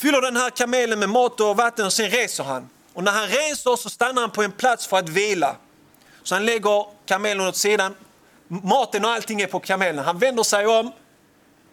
[0.01, 2.69] fyller den här kamelen med mat och vatten och sen reser han.
[2.93, 5.57] Och när han reser så stannar han på en plats för att vila.
[6.23, 7.95] Så han lägger kamelen åt sidan,
[8.49, 10.05] maten och allting är på kamelen.
[10.05, 10.93] Han vänder sig om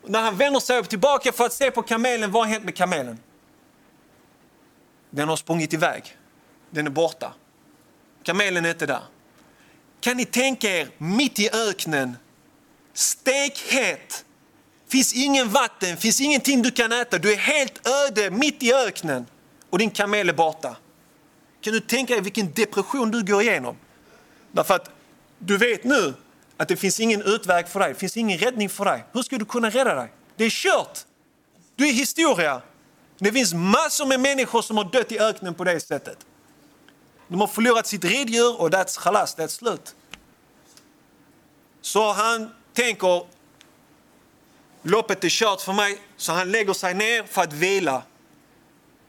[0.05, 2.75] när han vänder sig upp tillbaka för att se på kamelen, vad har hänt med
[2.75, 3.19] kamelen?
[5.09, 6.17] Den har sprungit iväg.
[6.69, 7.33] Den är borta.
[8.23, 9.01] Kamelen är inte där.
[9.99, 12.17] Kan ni tänka er, mitt i öknen,
[12.93, 14.25] stekhet,
[14.87, 19.25] finns ingen vatten, finns ingenting du kan äta, du är helt öde mitt i öknen
[19.69, 20.75] och din kamel är borta.
[21.61, 23.77] Kan du tänka dig vilken depression du går igenom?
[24.51, 24.89] Därför att
[25.39, 26.13] du vet nu
[26.57, 29.05] att det finns ingen utväg för dig, det finns ingen räddning för dig.
[29.13, 30.11] Hur ska du kunna rädda dig?
[30.35, 30.99] Det är kört!
[31.75, 32.61] Du är historia.
[33.17, 36.17] Det finns massor med människor som har dött i öknen på det sättet.
[37.27, 39.95] De har förlorat sitt riddjur och that's khalas, det är slut.
[41.81, 43.25] Så han tänker,
[44.87, 48.03] loppet är kört för mig, så han lägger sig ner för att vila.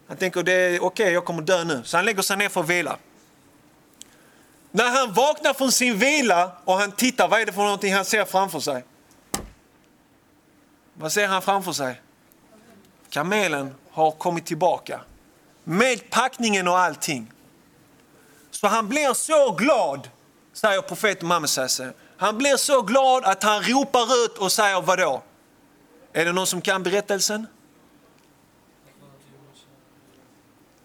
[0.09, 1.83] Han tänker, det är okej, okay, jag kommer dö nu.
[1.85, 2.99] Så han lägger sig ner för att vila.
[4.71, 8.05] När han vaknar från sin vila och han tittar, vad är det för någonting han
[8.05, 8.85] ser framför sig?
[10.95, 12.01] Vad ser han framför sig?
[13.11, 15.01] Kamelen har kommit tillbaka.
[15.65, 17.33] Med packningen och allting.
[18.51, 20.09] Så han blir så glad,
[20.53, 21.51] säger profeten Muhammed
[22.17, 25.23] Han blir så glad att han ropar ut och säger vadå?
[26.13, 27.47] Är det någon som kan berättelsen?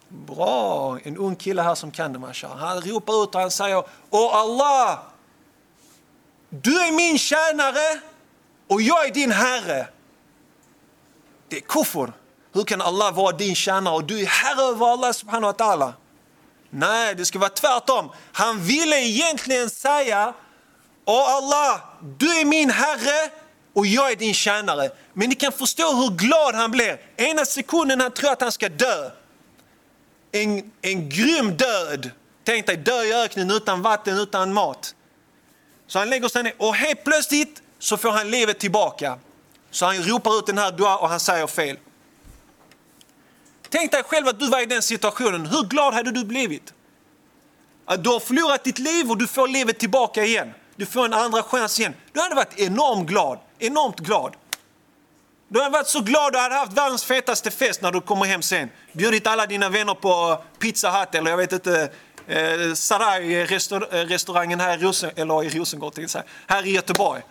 [0.07, 4.35] Bra, en ung kille här som kan det Han ropar ut och han säger Åh
[4.35, 4.99] Allah!
[6.49, 7.99] Du är min tjänare
[8.67, 9.87] och jag är din herre.
[11.47, 12.13] Det är kufur.
[12.53, 15.93] Hur kan Allah vara din tjänare och du är herre över Allah subhanahu wa ta'ala?
[16.69, 18.09] Nej, det ska vara tvärtom.
[18.31, 20.33] Han ville egentligen säga
[21.05, 21.79] Åh Allah,
[22.17, 23.31] du är min herre
[23.73, 24.89] och jag är din tjänare.
[25.13, 27.01] Men ni kan förstå hur glad han blir.
[27.17, 29.09] Ena sekunden han tror att han ska dö.
[30.31, 32.11] En, en grym död.
[32.43, 34.95] Tänk dig dö i öknen utan vatten, utan mat.
[35.87, 39.19] Så han lägger sig ner och helt plötsligt så får han livet tillbaka.
[39.71, 41.77] Så han ropar ut den här dua och han säger fel.
[43.69, 45.45] Tänk dig själv att du var i den situationen.
[45.45, 46.73] Hur glad hade du blivit?
[47.85, 50.53] Att du har förlorat ditt liv och du får livet tillbaka igen.
[50.75, 51.93] Du får en andra chans igen.
[52.11, 53.39] Du hade varit enormt glad.
[53.59, 54.35] Enormt glad.
[55.47, 58.41] Du hade varit så glad du hade haft världens fetaste fest när du kommer hem
[58.41, 58.69] sen.
[58.91, 61.89] Bjudit alla dina vänner på eh, Pizza Hut eller jag vet inte,
[62.27, 65.93] eh, Sarai eh, eh, restaurangen här i, Rosen, eller i Rosengård,
[66.47, 67.21] här i Göteborg.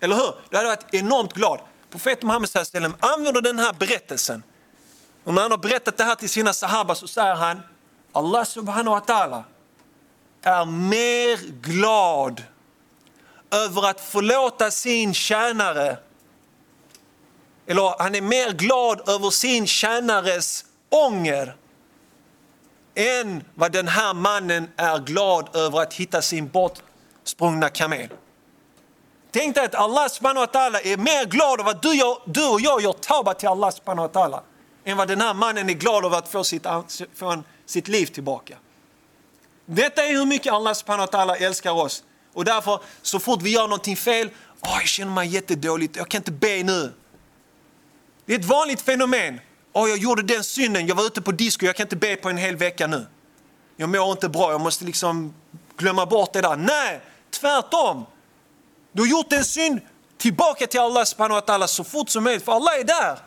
[0.00, 0.34] Eller hur?
[0.50, 1.60] Du hade varit enormt glad.
[1.90, 4.42] Profeten Muhammed använder den här berättelsen
[5.24, 7.62] och när han har berättat det här till sina sahaba så säger han
[8.12, 9.42] Allah subhanahu wa ta'ala
[10.42, 12.42] är mer glad
[13.54, 15.98] över att förlåta sin tjänare
[17.66, 21.56] eller han är mer glad över sin tjänares ånger
[22.94, 28.08] än vad den här mannen är glad över att hitta sin bortsprungna kamel.
[29.30, 30.46] Tänk dig att Allah subhanahu
[30.84, 31.90] är mer glad över att du,
[32.26, 34.40] du och jag gör tauba till Allah subhanahu
[34.84, 36.66] än vad den här mannen är glad över att få sitt,
[37.14, 38.56] få sitt liv tillbaka.
[39.66, 42.04] Detta är hur mycket Allah subhanahu älskar oss.
[42.34, 46.18] Och därför, så fort vi gör någonting fel, oh, jag känner mig jättedåligt, jag kan
[46.18, 46.92] inte be nu.
[48.26, 49.40] Det är ett vanligt fenomen.
[49.72, 52.28] Oh, jag gjorde den synden, jag var ute på disco, jag kan inte be på
[52.28, 53.06] en hel vecka nu.
[53.76, 55.34] Jag mår inte bra, jag måste liksom
[55.76, 56.56] glömma bort det där.
[56.56, 58.06] Nej, tvärtom.
[58.92, 59.80] Du har gjort en synd,
[60.18, 63.18] tillbaka till Allah subhanahu wa ta'ala så fort som möjligt, för Allah är där.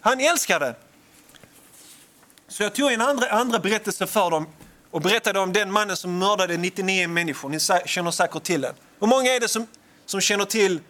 [0.00, 0.74] Han älskar det.
[2.48, 4.46] Så jag tog en andra, andra berättelse för dem
[4.90, 7.48] och berättade om den mannen som mördade 99 människor.
[7.48, 8.74] Ni känner säkert till den.
[9.00, 9.66] Hur många är det som,
[10.06, 10.80] som känner till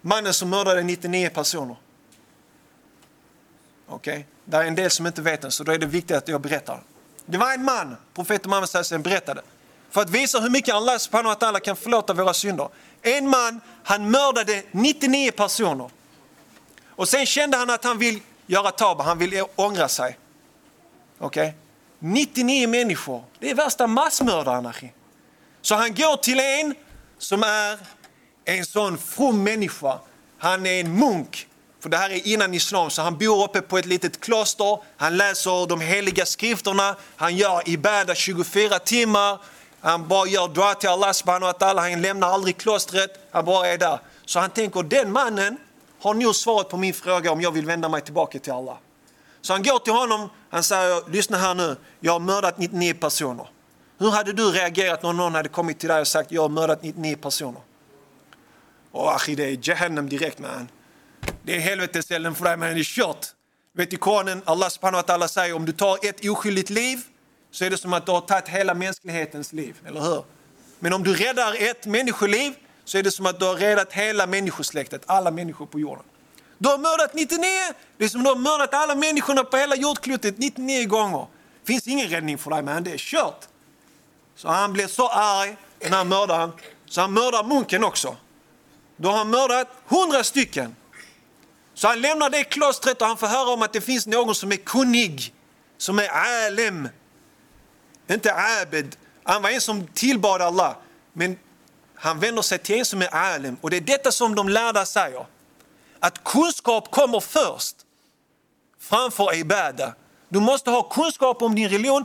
[0.00, 1.76] mannen som mördade 99 personer?
[3.88, 4.24] Okej, okay.
[4.44, 6.40] det är en del som inte vet den, så då är det viktigt att jag
[6.40, 6.82] berättar.
[7.26, 9.42] Det var en man, profeten Muhammed berättade,
[9.90, 12.68] för att visa hur mycket Allah subhanahu wa ta'ala kan förlåta våra synder.
[13.02, 15.90] En man, han mördade 99 personer.
[16.88, 20.18] Och sen kände han att han vill göra tab, han vill ångra sig.
[21.18, 21.48] Okej?
[21.48, 21.65] Okay?
[21.98, 24.72] 99 människor, det är värsta massmördaren.
[25.62, 26.74] Så han går till en
[27.18, 27.78] som är
[28.44, 29.98] en sån from människa.
[30.38, 31.46] Han är en munk,
[31.80, 34.78] för det här är innan islam, så han bor uppe på ett litet kloster.
[34.96, 39.38] Han läser de heliga skrifterna, han gör ibada 24 timmar.
[39.80, 43.68] Han bara gör dua till Allah subhanahu wa ta'ala, han lämnar aldrig klostret, han bara
[43.68, 43.98] är där.
[44.24, 45.56] Så han tänker, den mannen
[46.00, 48.76] har nog svaret på min fråga om jag vill vända mig tillbaka till Allah.
[49.46, 53.48] Så han går till honom, han säger, lyssna här nu, jag har mördat 99 personer.
[53.98, 56.82] Hur hade du reagerat om någon hade kommit till dig och sagt, jag har mördat
[56.82, 57.60] 99 personer?
[58.90, 60.68] Och achi, det är Jahannam direkt man.
[61.42, 63.26] Det är helvetesälden för dig, man, det är kört.
[63.72, 66.98] Vet i Koranen, Allah subhanahu wa ta'ala säger, om du tar ett oskyldigt liv
[67.50, 70.24] så är det som att du har tagit hela mänsklighetens liv, eller hur?
[70.78, 72.52] Men om du räddar ett människoliv
[72.84, 76.04] så är det som att du har räddat hela människosläktet, alla människor på jorden.
[76.58, 77.48] Du har mördat 99,
[77.96, 81.26] det är som du har mördat alla människorna på hela jordklotet 99 gånger.
[81.60, 83.48] Det finns ingen räddning för dig man, det är kört.
[84.36, 86.52] Så han blir så arg, den här mördaren,
[86.86, 88.16] så han mördar munken också.
[88.96, 90.76] Då har han mördat 100 stycken.
[91.74, 94.52] Så han lämnar det klostret och han får höra om att det finns någon som
[94.52, 95.34] är kunnig,
[95.78, 96.88] som är alem.
[98.10, 98.96] inte abed.
[99.22, 100.76] Han var en som tillbad Allah.
[101.12, 101.38] Men
[101.94, 103.56] han vänder sig till en som är Alem.
[103.60, 105.26] Och det är detta som de lärda säger.
[106.06, 107.76] Att kunskap kommer först
[108.80, 109.94] framför ibada.
[110.28, 112.04] Du måste ha kunskap om din religion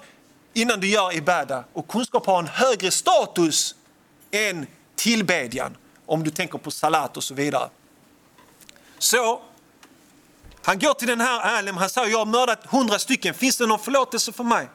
[0.53, 1.63] innan du gör ibada.
[1.73, 3.75] Och kunskap har en högre status
[4.31, 5.77] än tillbedjan.
[6.05, 7.69] Om du tänker på salat och så vidare.
[8.97, 9.41] Så
[10.63, 13.65] han går till den här Alem, han säger jag har mördat hundra stycken, finns det
[13.65, 14.69] någon förlåtelse för mig?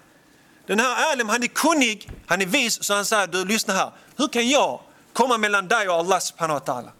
[0.67, 3.91] Den här Alem han är kunnig, han är vis, så han säger du lyssna här,
[4.17, 4.81] hur kan jag
[5.12, 6.91] komma mellan dig och Allah subhanahu wa ta'ala?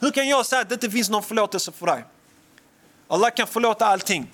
[0.00, 2.04] Hur kan jag säga att det inte finns någon förlåtelse för dig?
[3.08, 4.32] Allah kan förlåta allting.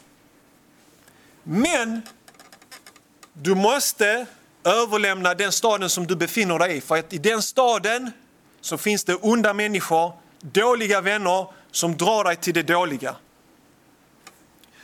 [1.42, 2.03] Men
[3.33, 4.27] du måste
[4.64, 6.81] överlämna den staden som du befinner dig i.
[6.81, 8.11] För att i den staden
[8.61, 13.16] så finns det onda människor, dåliga vänner som drar dig till det dåliga.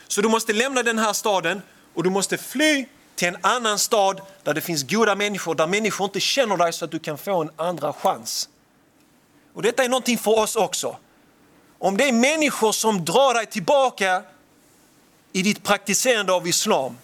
[0.07, 1.61] Så du måste lämna den här staden
[1.93, 6.05] och du måste fly till en annan stad där det finns goda människor, där människor
[6.05, 8.49] inte känner dig så att du kan få en andra chans.
[9.53, 10.97] Och detta är någonting för oss också.
[11.79, 14.23] Om det är människor som drar dig tillbaka
[15.31, 16.97] i ditt praktiserande av islam,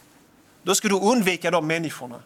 [0.63, 2.19] då ska du undvika de människorna.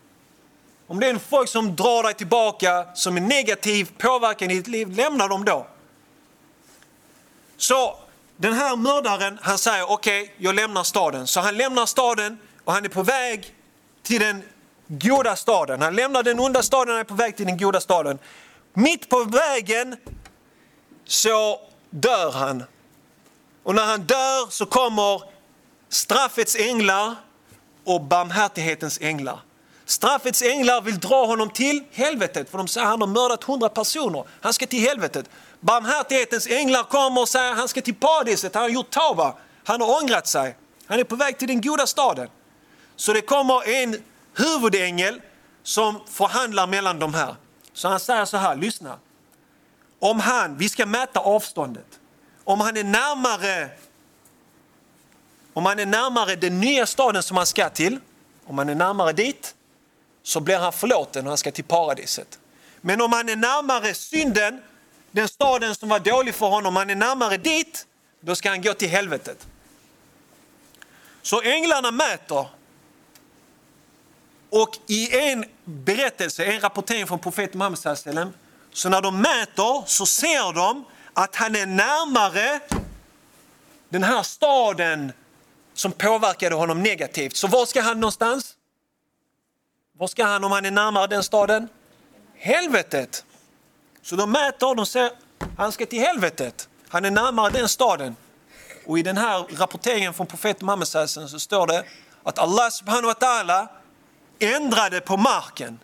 [0.87, 4.67] Om det är en folk som drar dig tillbaka, som är negativ påverkan i ditt
[4.67, 5.67] liv, lämna dem då.
[7.57, 7.97] Så
[8.37, 11.27] den här mördaren, han säger okej, okay, jag lämnar staden.
[11.27, 13.53] Så han lämnar staden och han är på väg
[14.03, 14.43] till den
[14.87, 15.81] goda staden.
[15.81, 18.19] Han lämnar den onda staden och är på väg till den goda staden.
[18.79, 19.95] Mitt på vägen
[21.05, 22.63] så dör han.
[23.63, 25.21] Och när han dör så kommer
[25.89, 27.15] straffets änglar
[27.83, 29.39] och barmhärtighetens änglar.
[29.85, 33.69] Straffets änglar vill dra honom till helvetet för de säger att han har mördat hundra
[33.69, 34.23] personer.
[34.41, 35.29] Han ska till helvetet.
[35.59, 38.53] Barmhärtighetens änglar kommer och säger att han ska till paradiset.
[38.53, 39.33] Han har gjort tava.
[39.63, 40.57] Han har ångrat sig.
[40.85, 42.29] Han är på väg till den goda staden.
[42.95, 45.21] Så det kommer en huvudängel
[45.63, 47.35] som förhandlar mellan de här.
[47.73, 48.99] Så han säger så här, lyssna.
[49.99, 51.99] Om han, vi ska mäta avståndet.
[52.43, 53.69] Om han är närmare
[55.53, 57.99] om han är närmare den nya staden som han ska till,
[58.45, 59.55] om han är närmare dit,
[60.23, 62.39] så blir han förlåten och han ska till paradiset.
[62.81, 64.61] Men om han är närmare synden,
[65.11, 67.85] den staden som var dålig för honom, om han är närmare dit,
[68.19, 69.47] då ska han gå till helvetet.
[71.21, 72.47] Så änglarna mäter.
[74.49, 77.79] Och i en berättelse, en rapportering från profeten Muhammed
[78.73, 82.59] så när de mäter så ser de att han är närmare
[83.89, 85.11] den här staden
[85.73, 87.35] som påverkade honom negativt.
[87.35, 88.55] Så var ska han någonstans?
[89.97, 91.67] Var ska han om han är närmare den staden?
[92.35, 93.25] Helvetet!
[94.01, 95.11] Så de mäter, de ser,
[95.57, 96.69] han ska till helvetet.
[96.89, 98.15] Han är närmare den staden.
[98.85, 101.83] Och i den här rapporteringen från profeten Muhammed så står det
[102.23, 103.67] att Allah subhanahu wa ta'ala
[104.39, 105.79] ändrade på marken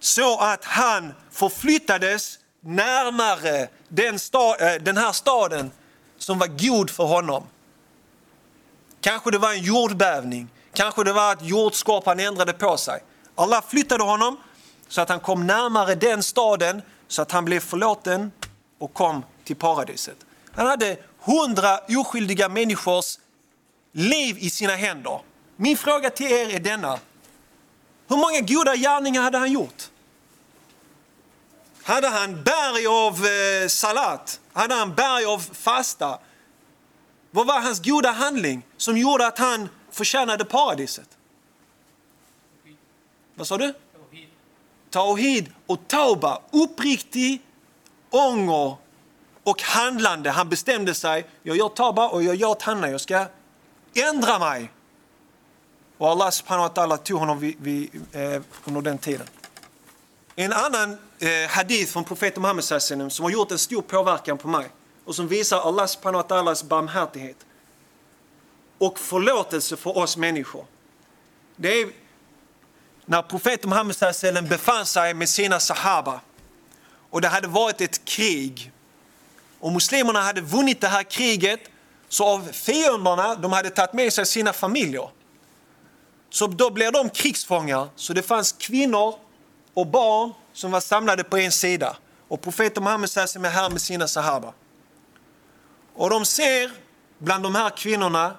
[0.00, 5.70] så att han förflyttades närmare den, sta, eh, den här staden
[6.18, 7.46] som var god för honom.
[9.00, 13.02] Kanske det var en jordbävning, kanske det var att jordskorpan ändrade på sig.
[13.34, 14.36] Allah flyttade honom
[14.88, 18.32] så att han kom närmare den staden så att han blev förlåten
[18.78, 20.16] och kom till paradiset.
[20.52, 23.18] Han hade hundra oskyldiga människors
[23.92, 25.20] liv i sina händer.
[25.56, 26.98] Min fråga till er är denna.
[28.08, 29.90] Hur många goda gärningar hade han gjort?
[31.82, 34.40] Hade han berg av eh, salat?
[34.52, 36.18] Hade han berg av fasta?
[37.30, 41.08] Vad var hans goda handling som gjorde att han förtjänade paradiset?
[43.34, 43.74] Vad sa du?
[44.90, 47.42] Tauhid och tauba, uppriktig
[48.10, 48.76] ånger
[49.42, 50.30] och handlande.
[50.30, 53.26] Han bestämde sig, jag gör tauba och jag gör Tanna, jag ska
[53.94, 54.70] ändra mig.
[55.98, 59.26] Och Allah subhanahu wa ta'ala tog honom vid, vid, eh, under den tiden.
[60.36, 64.68] En annan eh, hadith från profeten Muhammed som har gjort en stor påverkan på mig
[65.04, 67.36] och som visar Allah subhanahu wa ta'alas barmhärtighet
[68.78, 70.64] och förlåtelse för oss människor.
[71.56, 71.88] Det är
[73.06, 76.20] när profeten Muhammed befann sig med sina sahaba
[77.10, 78.72] och det hade varit ett krig
[79.60, 81.60] och muslimerna hade vunnit det här kriget
[82.08, 85.10] så av fienderna, de hade tagit med sig sina familjer.
[86.36, 87.88] Så då blev de krigsfångar.
[87.96, 89.14] Så det fanns kvinnor
[89.74, 91.96] och barn som var samlade på en sida.
[92.28, 94.52] Och profeten Muhammed säger är här med sina sahaba.
[95.94, 96.70] Och de ser
[97.18, 98.34] bland de här kvinnorna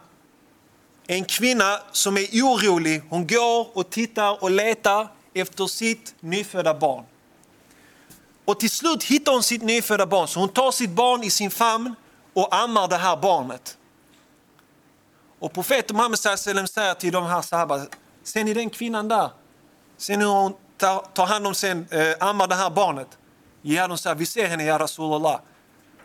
[1.08, 3.02] en kvinna som är orolig.
[3.10, 7.04] Hon går och tittar och letar efter sitt nyfödda barn.
[8.46, 11.52] Och till slut hittar hon sitt nyfödda barn, så hon tar sitt barn i sin
[11.52, 11.96] famn
[12.34, 13.77] och ammar det här barnet.
[15.40, 17.86] Och profeten Muhammed säger till de här sahaba,
[18.24, 19.30] ser ni den kvinnan där?
[19.98, 23.18] Ser ni hur hon tar, tar hand om sen, eh, ammar det här barnet.
[23.62, 25.40] Ja, de säger, vi ser henne, ja Rasulallah.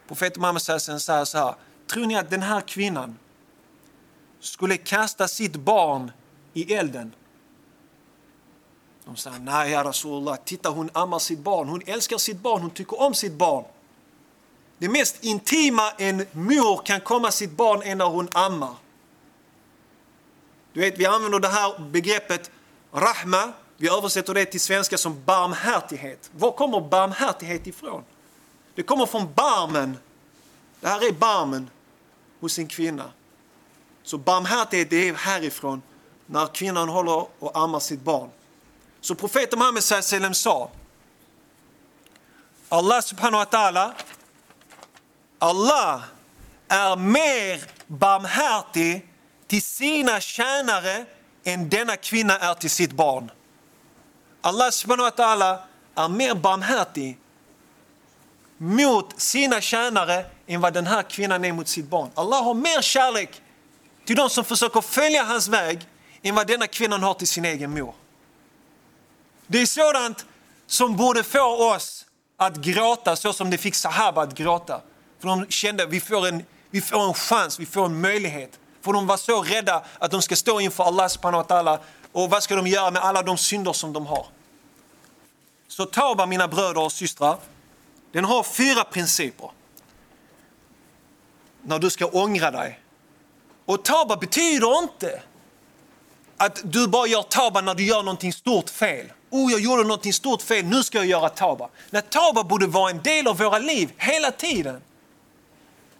[0.08, 1.54] Profeten Muhammed sallam säger så här,
[1.90, 3.18] tror ni att den här kvinnan
[4.40, 6.12] skulle kasta sitt barn
[6.52, 7.14] i elden?
[9.04, 12.70] De säger, nej ja Rasulallah, titta hon ammar sitt barn, hon älskar sitt barn, hon
[12.70, 13.64] tycker om sitt barn.
[14.78, 18.74] Det mest intima en mor kan komma sitt barn är när hon ammar.
[20.72, 22.50] Du vet, vi använder det här begreppet
[22.92, 26.30] rahma, vi översätter det till svenska som barmhärtighet.
[26.32, 28.04] Var kommer barmhärtighet ifrån?
[28.74, 29.98] Det kommer från barmen.
[30.80, 31.70] Det här är barmen
[32.40, 33.10] hos en kvinna.
[34.02, 35.82] Så barmhärtighet är härifrån
[36.26, 38.30] när kvinnan håller och ammar sitt barn.
[39.00, 40.70] Så profeten Muhammed sallam sa
[42.68, 43.92] Allah subhanahu wa ta'ala
[45.38, 46.02] Allah
[46.68, 49.11] är mer barmhärtig
[49.52, 51.04] till sina tjänare
[51.44, 53.30] än denna kvinna är till sitt barn.
[54.40, 55.58] Allah subhanahu wa ta'ala
[55.94, 57.18] är mer barmhärtig
[58.58, 62.10] mot sina tjänare än vad den här kvinnan är mot sitt barn.
[62.14, 63.42] Allah har mer kärlek
[64.04, 65.80] till de som försöker följa hans väg
[66.22, 67.94] än vad denna kvinnan har till sin egen mor.
[69.46, 70.26] Det är sådant
[70.66, 74.80] som borde få oss att gråta så som det fick Sahaba att gråta.
[75.20, 78.58] För de kände att vi får en, vi får en chans, vi får en möjlighet.
[78.82, 81.78] För de var så rädda att de ska stå inför Allah subhanahu wa ta'ala
[82.12, 84.26] och vad ska de göra med alla de synder som de har?
[85.68, 87.38] Så Tauba, mina bröder och systrar,
[88.12, 89.50] den har fyra principer.
[91.62, 92.80] När du ska ångra dig.
[93.64, 95.22] Och Tauba betyder inte
[96.36, 99.12] att du bara gör Tauba när du gör någonting stort fel.
[99.30, 101.68] Oh, jag gjorde någonting stort fel, nu ska jag göra Tauba.
[101.90, 104.80] Nej, Tauba borde vara en del av våra liv hela tiden.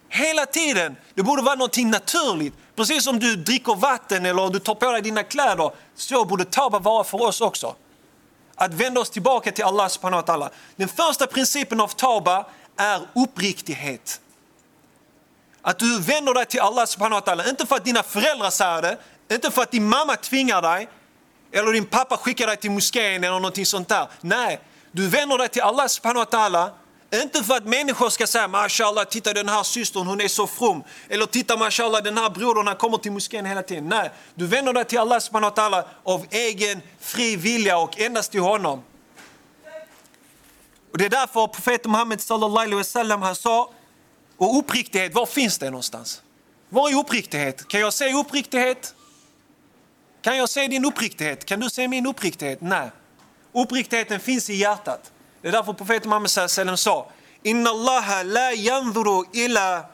[0.09, 0.95] Hela tiden.
[1.13, 2.53] Det borde vara någonting naturligt.
[2.75, 6.79] Precis som du dricker vatten eller du tar på dig dina kläder, så borde Tauba
[6.79, 7.75] vara för oss också.
[8.55, 10.49] Att vända oss tillbaka till Allah subhanahu wa ta'ala.
[10.75, 12.45] Den första principen av Tauba
[12.77, 14.21] är uppriktighet.
[15.61, 18.81] Att du vänder dig till Allah subhanahu wa ta'ala, inte för att dina föräldrar säger
[18.81, 18.97] det,
[19.31, 20.89] inte för att din mamma tvingar dig,
[21.51, 24.07] eller din pappa skickar dig till moskén eller någonting sånt där.
[24.21, 24.59] Nej,
[24.91, 26.69] du vänder dig till Allah subhanahu wa ta'ala
[27.21, 30.83] inte för att människor ska säga mashallah, titta den här systern, hon är så from.
[31.09, 33.89] Eller titta mashallah, den här brodern, han kommer till moskén hela tiden.
[33.89, 38.31] Nej, du vänder dig till Allah subhanahu wa ta'ala av egen fri vilja och endast
[38.31, 38.83] till honom.
[40.91, 43.73] Och det är därför profeten Muhammed sallallahu alaihi wasallam han sa,
[44.37, 46.21] och uppriktighet, var finns det någonstans?
[46.69, 47.67] Var är uppriktighet?
[47.67, 48.95] Kan jag se uppriktighet?
[50.21, 51.45] Kan jag se din uppriktighet?
[51.45, 52.61] Kan du se min uppriktighet?
[52.61, 52.89] Nej.
[53.53, 55.11] Uppriktigheten finns i hjärtat.
[55.43, 57.11] Det är därför profeten Muhammed sallam sa
[57.43, 59.85] Inna Allah la yanzuru ila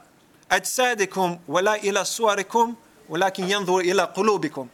[0.47, 2.75] ajsadikum wala ila suarikum
[3.07, 4.69] walakin yanzuru ila qulubikum.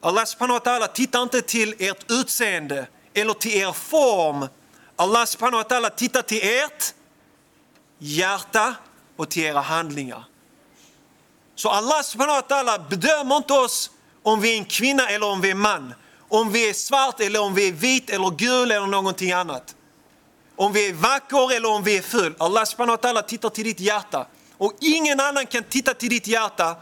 [0.00, 4.48] Allah subhanahu wa ta'ala tittar inte till ert utseende eller till er form.
[4.96, 6.94] Allah subhanahu wa ta'ala tittar till ert
[7.98, 8.74] hjärta
[9.16, 10.24] och till era handlingar.
[11.54, 13.90] Så Allah subhanahu wa ta'ala bedömer inte oss
[14.22, 15.94] om vi är en kvinna eller om vi är en man.
[16.28, 19.74] Om vi är svart eller om vi är vit eller gul eller någonting annat.
[20.56, 22.34] Om vi är vacker eller om vi är ful.
[22.38, 24.26] Allah subhanahu wa ta'ala tittar till ditt hjärta.
[24.58, 26.76] Och ingen annan kan titta till ditt hjärta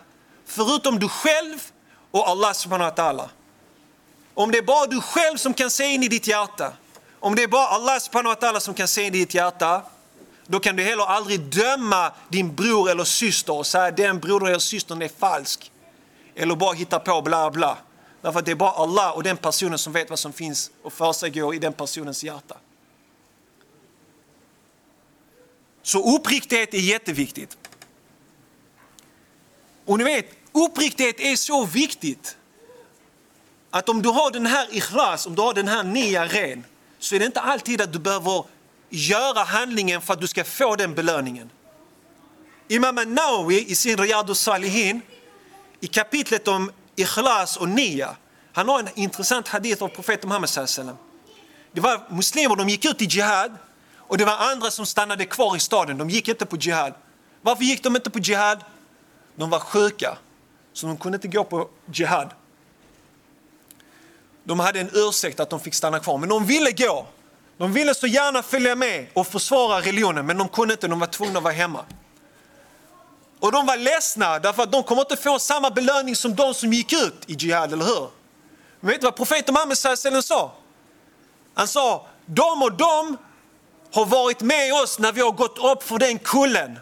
[0.46, 1.58] förutom du själv
[2.10, 3.28] och Allah subhanahu wa ta'ala.
[4.34, 6.72] Om det är bara du själv som kan se in i ditt hjärta,
[7.20, 9.82] om det är bara Allah subhanahu wa ta'ala som kan se in i ditt hjärta,
[10.46, 14.58] då kan du heller aldrig döma din bror eller syster och säga den brodern eller
[14.58, 15.72] systern är falsk.
[16.34, 17.78] Eller bara hitta på bla bla.
[18.22, 20.92] Därför att det är bara Allah och den personen som vet vad som finns och
[20.92, 22.56] försiggår i den personens hjärta.
[25.82, 27.58] Så uppriktighet är jätteviktigt.
[29.84, 32.36] Och ni vet, uppriktighet är så viktigt
[33.70, 36.64] att om du har den här ikhlas, om du har den här nia ren,
[36.98, 38.44] så är det inte alltid att du behöver
[38.90, 41.50] göra handlingen för att du ska få den belöningen.
[42.68, 45.00] Imam Nawawi i sin Riyadus Salihin,
[45.80, 48.16] i kapitlet om ikhlas och nia,
[48.52, 50.96] han har en intressant hadith av profeten Muhammed.
[51.72, 53.56] Det var muslimer, de gick ut i jihad
[54.12, 56.94] och det var andra som stannade kvar i staden, de gick inte på jihad.
[57.42, 58.64] Varför gick de inte på jihad?
[59.36, 60.18] De var sjuka,
[60.72, 62.30] så de kunde inte gå på jihad.
[64.44, 67.06] De hade en ursäkt att de fick stanna kvar, men de ville gå.
[67.56, 71.06] De ville så gärna följa med och försvara religionen, men de kunde inte, de var
[71.06, 71.84] tvungna att vara hemma.
[73.40, 76.72] Och de var ledsna därför att de kommer inte få samma belöning som de som
[76.72, 78.08] gick ut i jihad, eller hur?
[78.80, 80.52] Men vet du vad profeten Muhammed sa?
[81.54, 83.18] Han sa, de och de
[83.92, 86.78] har varit med oss när vi har gått upp för den kullen,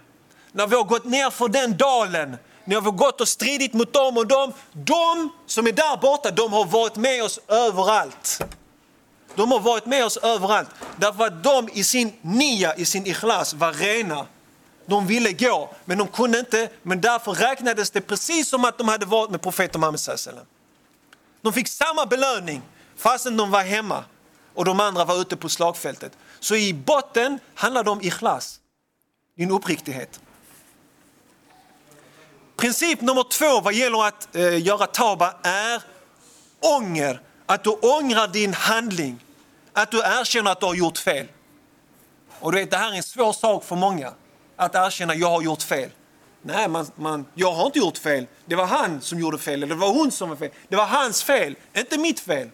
[0.52, 3.92] när vi har gått ner för den dalen, när vi har gått och stridit mot
[3.92, 4.52] dem och dem.
[4.72, 8.42] De som är där borta, de har varit med oss överallt.
[9.34, 10.68] De har varit med oss överallt.
[10.96, 14.26] Därför att de i sin nia, i sin ikhlas, var rena.
[14.86, 16.68] De ville gå, men de kunde inte.
[16.82, 20.44] Men därför räknades det precis som att de hade varit med profeten Muhammed sallam.
[21.42, 22.62] De fick samma belöning
[22.96, 24.04] fastän de var hemma
[24.54, 26.12] och de andra var ute på slagfältet.
[26.40, 28.60] Så i botten handlar det om ikhlas,
[29.36, 30.20] din uppriktighet.
[32.56, 35.82] Princip nummer två vad gäller att eh, göra taba är
[36.60, 37.20] ånger.
[37.46, 39.24] Att du ångrar din handling.
[39.72, 41.26] Att du erkänner att du har gjort fel.
[42.40, 44.12] Och du vet, det här är en svår sak för många.
[44.56, 45.90] Att erkänna att jag har gjort fel.
[46.42, 48.26] Nej, man, man, jag har inte gjort fel.
[48.46, 50.50] Det var han som gjorde fel, eller det var hon som var fel.
[50.68, 52.50] Det var hans fel, inte mitt fel.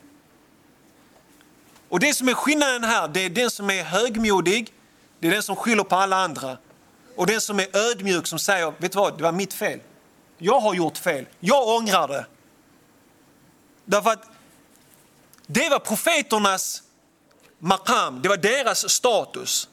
[1.88, 4.72] Och det som är skillnaden här, det är den som är högmodig,
[5.20, 6.58] det är den som skyller på alla andra.
[7.16, 9.80] Och den som är ödmjuk som säger, vet du vad, det var mitt fel.
[10.38, 12.26] Jag har gjort fel, jag ångrar det.
[13.84, 14.30] Därför att
[15.46, 16.82] det var profeternas
[17.58, 19.68] makam, det var deras status.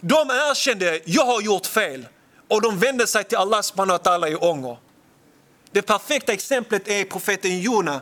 [0.00, 2.06] De erkände, jag har gjort fel.
[2.48, 4.76] Och de vände sig till Allah subhanahu wa ta'ala i ånger.
[5.70, 8.00] Det perfekta exemplet är profeten Jona.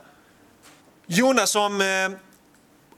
[1.07, 2.11] Jona som eh,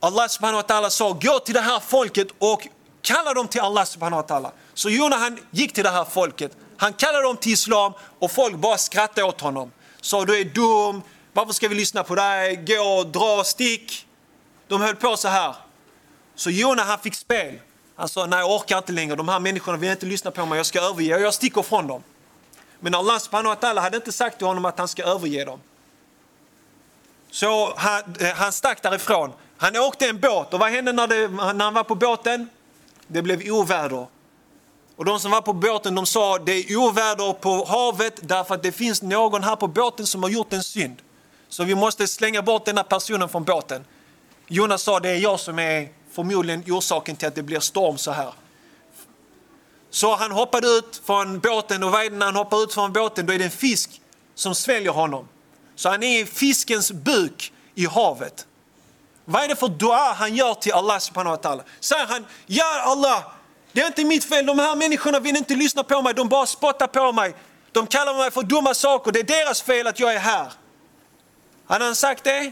[0.05, 2.67] Allah subhanahu wa ta'ala sa, gå till det här folket och
[3.01, 4.51] kalla dem till Allah subhanahu wa ta'ala.
[4.73, 6.51] Så Jona han gick till det här folket.
[6.77, 9.71] Han kallade dem till islam och folk bara skrattade åt honom.
[10.01, 11.01] Sa du är dum,
[11.33, 14.07] varför ska vi lyssna på dig, gå, dra, stick.
[14.67, 15.55] De höll på så här.
[16.35, 17.59] Så Jona han fick spel.
[17.95, 20.57] Han sa, nej jag orkar inte längre, de här människorna vill inte lyssna på mig,
[20.57, 22.03] jag ska överge och jag sticker från dem.
[22.79, 25.59] Men Allah subhanahu wa ta'ala hade inte sagt till honom att han ska överge dem.
[27.31, 29.31] Så han, eh, han stack därifrån.
[29.57, 32.49] Han åkte en båt och vad hände när, det, när han var på båten?
[33.07, 34.07] Det blev oväder.
[34.95, 38.63] Och de som var på båten de sa det är oväder på havet därför att
[38.63, 41.01] det finns någon här på båten som har gjort en synd.
[41.49, 43.85] Så vi måste slänga bort denna personen från båten.
[44.47, 48.11] Jonas sa det är jag som är förmodligen orsaken till att det blir storm så
[48.11, 48.33] här.
[49.89, 52.93] Så han hoppade ut från båten och vad är det när han hoppar ut från
[52.93, 54.01] båten då är det en fisk
[54.35, 55.27] som sväljer honom.
[55.75, 58.47] Så han är i fiskens buk i havet.
[59.25, 61.61] Vad är det för dua han gör till Allah subhanahu wa ta'ala?
[61.79, 63.23] Säger han, ja Allah,
[63.71, 66.45] det är inte mitt fel, de här människorna vill inte lyssna på mig, de bara
[66.45, 67.35] spottar på mig.
[67.71, 70.51] De kallar mig för dumma saker, det är deras fel att jag är här.
[71.67, 72.51] Hade han sagt det?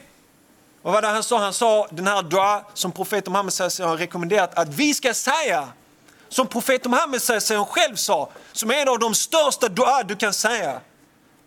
[0.82, 1.38] Och vad var det han sa?
[1.40, 5.68] Han sa den här dua som profeten Muhammed har rekommenderat att vi ska säga.
[6.30, 7.22] Som profeten Muhammed
[7.68, 10.80] själv sa, som är en av de största dua du kan säga.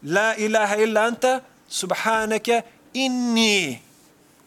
[0.01, 2.63] La ilaha illa anta subhanaka
[2.93, 3.83] inni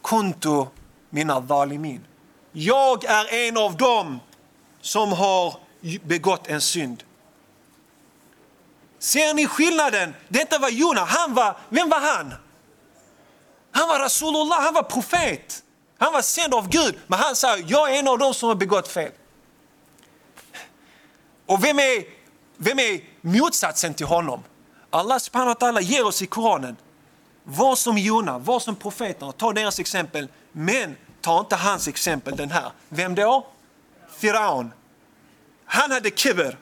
[0.02, 0.66] kuntu
[1.10, 2.06] mina zalimin.
[2.52, 4.20] Jag är en av dem
[4.80, 5.54] som har
[6.04, 7.04] begått en synd.
[8.98, 10.14] Ser ni skillnaden?
[10.28, 11.04] Detta var Jona.
[11.04, 12.34] Han var, vem var han?
[13.72, 15.62] Han var Rasulullah, han var profet.
[15.98, 16.98] Han var sänd av Gud.
[17.06, 19.12] Men han sa, jag är en av dem som har begått fel.
[21.46, 22.04] Och vem är,
[22.56, 24.42] vem är motsatsen till honom?
[24.90, 26.76] Allah subhanahu wa ta'ala ger oss i Koranen,
[27.44, 30.28] var som Jona, var som profeterna, ta deras exempel.
[30.52, 32.72] Men ta inte hans exempel den här.
[32.88, 33.46] Vem då?
[34.18, 34.72] Firaun.
[35.64, 36.58] Han hade kibber.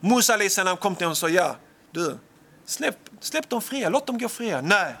[0.00, 1.56] Musa salam kom till honom och sa, ja,
[1.90, 2.18] du,
[2.64, 4.60] släpp, släpp dem fria, låt dem gå fria.
[4.60, 4.94] Nej,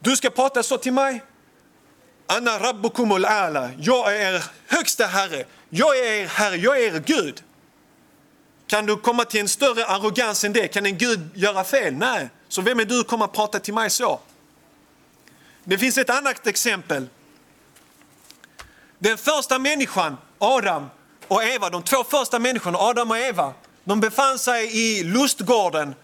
[0.00, 1.22] du ska prata så till mig?
[2.26, 3.70] Anna rabbukum ala.
[3.78, 5.44] Jag är er högsta herre.
[5.70, 7.42] Jag är er herre, jag är er Gud.
[8.68, 10.68] Kan du komma till en större arrogans än det?
[10.68, 11.94] Kan en Gud göra fel?
[11.94, 12.28] Nej.
[12.48, 14.20] Så vem är du att komma och prata till mig så?
[15.64, 17.08] Det finns ett annat exempel.
[18.98, 20.90] Den första människan, Adam
[21.28, 23.52] och Eva, de två första människorna, Adam och Eva,
[23.84, 25.94] de befann sig i lustgården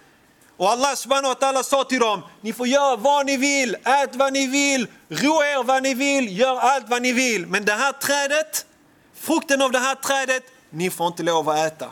[0.56, 4.16] och Allah subhanahu wa ta'ala sa till dem, ni får göra vad ni vill, ät
[4.16, 7.46] vad ni vill, roa er vad ni vill, gör allt vad ni vill.
[7.46, 8.66] Men det här trädet,
[9.14, 11.90] frukten av det här trädet, ni får inte lov att äta.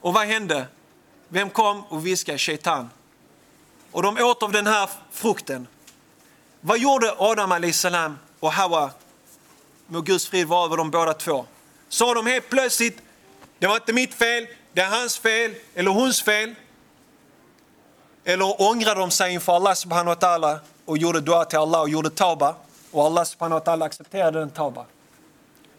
[0.00, 0.66] Och vad hände?
[1.28, 2.38] Vem kom och viskade?
[2.38, 2.90] Shaitan.
[3.92, 5.66] Och de åt av den här frukten.
[6.60, 8.90] Vad gjorde Adam salam och Hawa?
[9.86, 11.46] Må Guds frid vara över dem båda två.
[11.88, 13.02] Sa de helt plötsligt,
[13.58, 16.54] det var inte mitt fel, det är hans fel eller hons fel.
[18.24, 21.88] Eller ångrade de sig inför Allah subhanahu wa ta'ala och gjorde dua till Allah och
[21.88, 22.54] gjorde tauba.
[22.90, 24.84] Och Allah subhanahu wa ta'ala accepterade den tauba.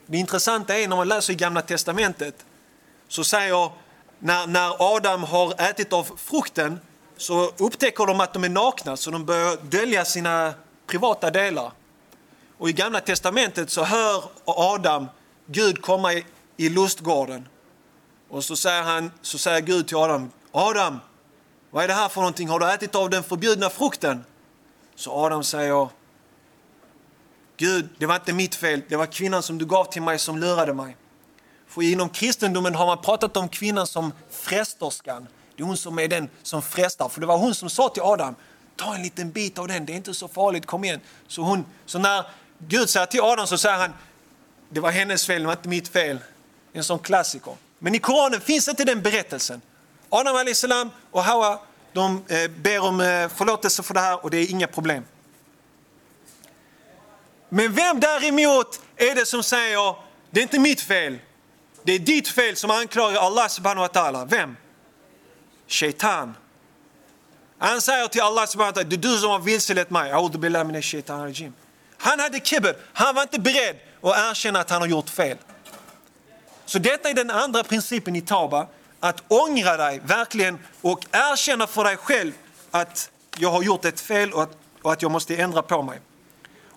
[0.05, 2.45] Det intressanta är när man läser i gamla testamentet
[3.07, 3.71] så säger
[4.19, 6.79] när, när Adam har ätit av frukten
[7.17, 10.53] så upptäcker de att de är nakna så de börjar dölja sina
[10.87, 11.71] privata delar.
[12.57, 15.07] Och i gamla testamentet så hör Adam
[15.45, 16.25] Gud komma i,
[16.57, 17.47] i lustgården
[18.29, 20.99] och så säger, han, så säger Gud till Adam, Adam,
[21.69, 22.49] vad är det här för någonting?
[22.49, 24.25] Har du ätit av den förbjudna frukten?
[24.95, 25.89] Så Adam säger,
[27.57, 30.37] Gud, det var inte mitt fel, det var kvinnan som du gav till mig som
[30.37, 30.97] lurade mig.
[31.69, 35.27] För inom kristendomen har man pratat om kvinnan som frästerskan.
[35.55, 37.09] Det är hon som är den som frästar.
[37.09, 38.35] För det var hon som sa till Adam,
[38.75, 40.99] ta en liten bit av den, det är inte så farligt, kom igen.
[41.27, 42.25] Så, hon, så när
[42.57, 43.93] Gud säger till Adam så säger han,
[44.69, 46.19] det var hennes fel, det var inte mitt fel.
[46.73, 47.53] En sån klassiker.
[47.79, 49.61] Men i Koranen finns inte den berättelsen.
[50.09, 51.59] Adam salam och Hawa
[51.93, 55.03] de eh, ber om eh, förlåtelse för det här och det är inga problem.
[57.49, 59.95] Men vem däremot är det som säger,
[60.31, 61.19] det är inte mitt fel,
[61.89, 64.25] det är ditt fel som anklagar Allah subhanahu wa ta'ala.
[64.25, 64.57] Vem?
[65.67, 66.35] Shaitan.
[67.57, 70.11] Han säger till Allah subhanahu wa ta'ala, det är du som har vilselett mig.
[71.97, 75.37] Han hade kibber, han var inte beredd att erkänna att han har gjort fel.
[76.65, 78.67] Så detta är den andra principen i Tauba,
[78.99, 82.31] att ångra dig verkligen och erkänna för dig själv
[82.71, 85.99] att jag har gjort ett fel och att, och att jag måste ändra på mig.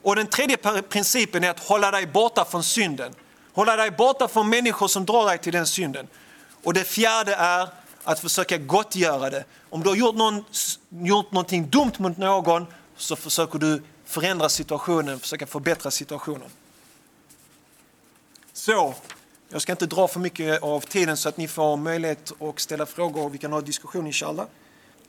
[0.02, 3.14] Och den tredje principen är att hålla dig borta från synden.
[3.54, 6.08] Hålla dig borta från människor som drar dig till den synden.
[6.62, 7.68] Och det fjärde är
[8.04, 9.44] att försöka gottgöra det.
[9.70, 10.44] Om du har gjort, någon,
[10.88, 16.48] gjort någonting dumt mot någon så försöker du förändra situationen, försöka förbättra situationen.
[18.52, 18.94] Så,
[19.48, 22.86] jag ska inte dra för mycket av tiden så att ni får möjlighet att ställa
[22.86, 24.46] frågor och vi kan ha diskussion inshallah.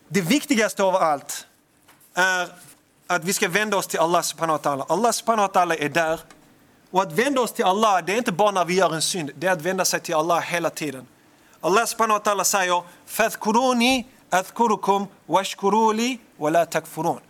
[0.08, 1.46] Det viktigaste av allt
[2.14, 2.50] är
[3.08, 4.86] att vi ska vända oss till Allah subhanahu wa ta'ala.
[4.90, 6.20] Allah subhanahu wa ta'ala är där.
[6.93, 9.31] Och att vända oss till Allah, det är inte bara när vi gör en synd,
[9.35, 11.07] det är att vända sig till Allah hela tiden.
[11.61, 17.21] Allah subhanahu wa ta'ala säger فَذْكُرُونِي أَذْكُرُكُمْ وَاشْكُرُوا وَلَا تَكْفُرُونَ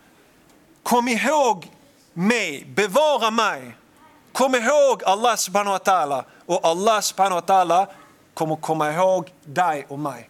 [0.83, 1.67] Kom ihåg
[2.13, 3.75] mig, bevara mig.
[4.33, 7.87] Kom ihåg Allah subhanahu wa ta'ala och Allah subhanahu wa ta'ala
[8.33, 10.29] kommer komma ihåg dig och mig.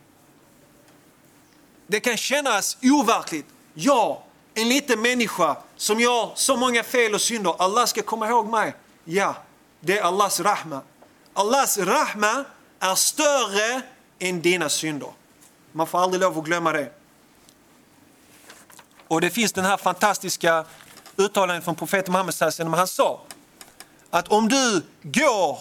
[1.88, 3.46] Det kan kännas overkligt.
[3.74, 8.48] Ja, en liten människa som gör så många fel och synder, Allah ska komma ihåg
[8.48, 8.74] mig.
[9.05, 9.37] Ja,
[9.81, 10.81] det är Allahs rahma.
[11.35, 12.45] Allahs rahma
[12.81, 13.83] är större
[14.19, 15.09] än dina synder.
[15.73, 16.93] Man får aldrig lov att glömma det.
[19.09, 20.65] Och det finns den här fantastiska
[21.17, 23.21] uttalandet från profeten Muhammed när han sa
[24.11, 25.59] att om du går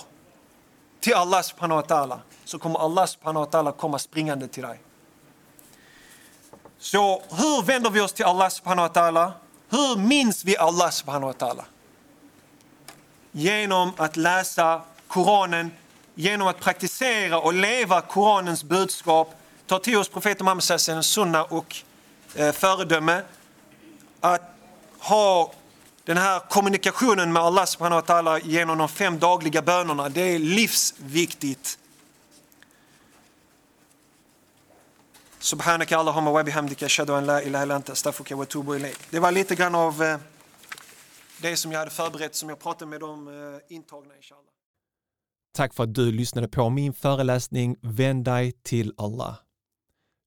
[1.00, 4.80] till Allah subhanahu wa ta'ala så kommer Allah subhanahu wa ta'ala komma springande till dig.
[6.80, 9.32] Så hur vänder vi oss till Allah subhanahu wa ta'ala?
[9.70, 11.66] Hur minns vi Allah subhanahu wa ta'ala?
[13.36, 15.72] Genom att läsa Koranen,
[16.16, 19.36] genom att praktisera och leva Koranens budskap,
[19.68, 21.76] ta till oss profeten Muhammeds sunna och
[22.36, 23.22] eh, föredöme,
[24.20, 24.42] att
[25.00, 25.54] ha
[26.06, 30.40] den här kommunikationen med Allah subhanahu wa ta'ala genom de fem dagliga bönerna, det är
[30.40, 31.80] livsviktigt.
[35.40, 38.98] Subhanaka Allahumma wa bihamdika ashhadu an la ilaha illa anta astaghfiruka wa atubu ilayk.
[39.10, 40.18] Det var lite grann av eh,
[41.44, 44.44] det som jag hade förberett som jag pratade med de eh, intagna inshallah.
[45.54, 49.36] Tack för att du lyssnade på min föreläsning Vänd dig till Allah.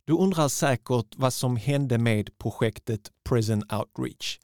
[0.04, 4.38] Du undrar säkert vad som hände med projektet Prison Outreach.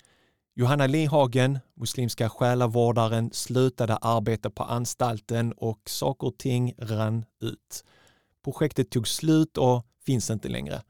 [0.55, 7.85] Johanna Lihagen, muslimska själavårdaren, slutade arbeta på anstalten och saker och ting rann ut.
[8.45, 10.83] Projektet tog slut och finns inte längre.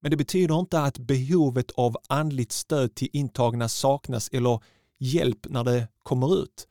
[0.00, 4.60] Men det betyder inte att behovet av andligt stöd till intagna saknas eller
[5.00, 6.68] hjälp när det kommer ut.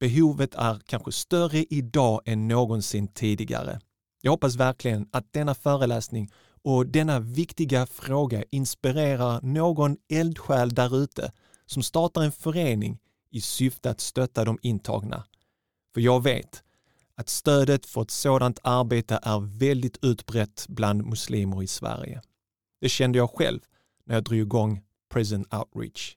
[0.00, 3.80] Behovet är kanske större idag än någonsin tidigare.
[4.22, 6.30] Jag hoppas verkligen att denna föreläsning
[6.62, 11.32] och denna viktiga fråga inspirerar någon eldsjäl därute
[11.66, 12.98] som startar en förening
[13.30, 15.24] i syfte att stötta de intagna.
[15.94, 16.62] För jag vet
[17.14, 22.22] att stödet för ett sådant arbete är väldigt utbrett bland muslimer i Sverige.
[22.80, 23.60] Det kände jag själv
[24.04, 24.82] när jag drog igång
[25.12, 26.16] Prison Outreach.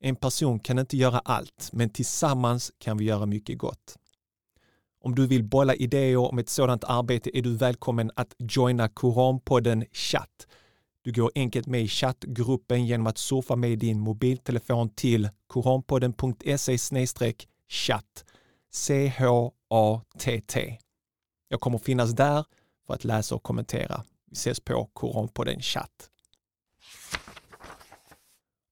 [0.00, 3.96] En person kan inte göra allt, men tillsammans kan vi göra mycket gott.
[5.02, 9.84] Om du vill bolla idéer om ett sådant arbete är du välkommen att joina Koranpodden
[9.92, 10.46] Chatt.
[11.02, 16.78] Du går enkelt med i chattgruppen genom att surfa med din mobiltelefon till koranpodden.se
[17.68, 18.24] chatt.
[18.72, 20.78] C-H-A-T-T.
[21.48, 22.44] Jag kommer finnas där
[22.86, 24.04] för att läsa och kommentera.
[24.30, 26.09] Vi ses på Koranpodden Chatt.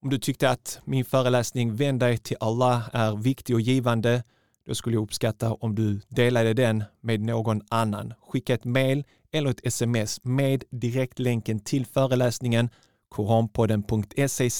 [0.02, 4.22] Om du tyckte att min föreläsning Vänd dig till Allah är viktig och givande,
[4.66, 8.14] då skulle jag uppskatta om du delade den med någon annan.
[8.20, 12.70] Skicka ett mail eller ett sms med direktlänken till föreläsningen
[13.08, 14.50] koranpodden.se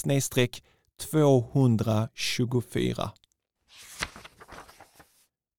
[1.11, 3.11] 224.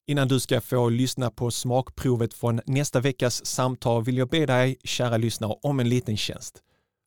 [0.06, 4.76] Innan du ska få lyssna på smakprovet från nästa veckas samtal vill jag be dig,
[4.84, 6.62] kära lyssnare, om en liten tjänst.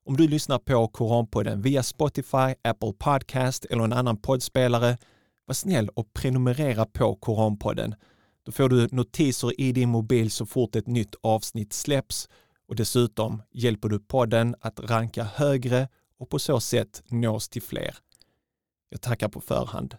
[0.05, 4.97] Om du lyssnar på Koranpodden via Spotify, Apple Podcast eller en annan poddspelare,
[5.45, 7.95] var snäll och prenumerera på Koranpodden.
[8.45, 12.29] Då får du notiser i din mobil så fort ett nytt avsnitt släpps
[12.67, 15.87] och dessutom hjälper du podden att ranka högre
[16.19, 17.95] och på så sätt nås till fler.
[18.89, 19.95] Jag tackar på förhand.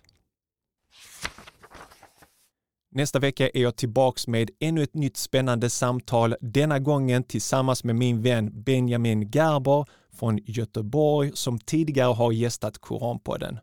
[2.96, 7.96] Nästa vecka är jag tillbaks med ännu ett nytt spännande samtal, denna gången tillsammans med
[7.96, 9.84] min vän Benjamin Gerber
[10.18, 13.58] från Göteborg som tidigare har gästat Koranpodden.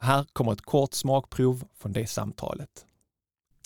[0.00, 2.68] Här kommer ett kort smakprov från det samtalet.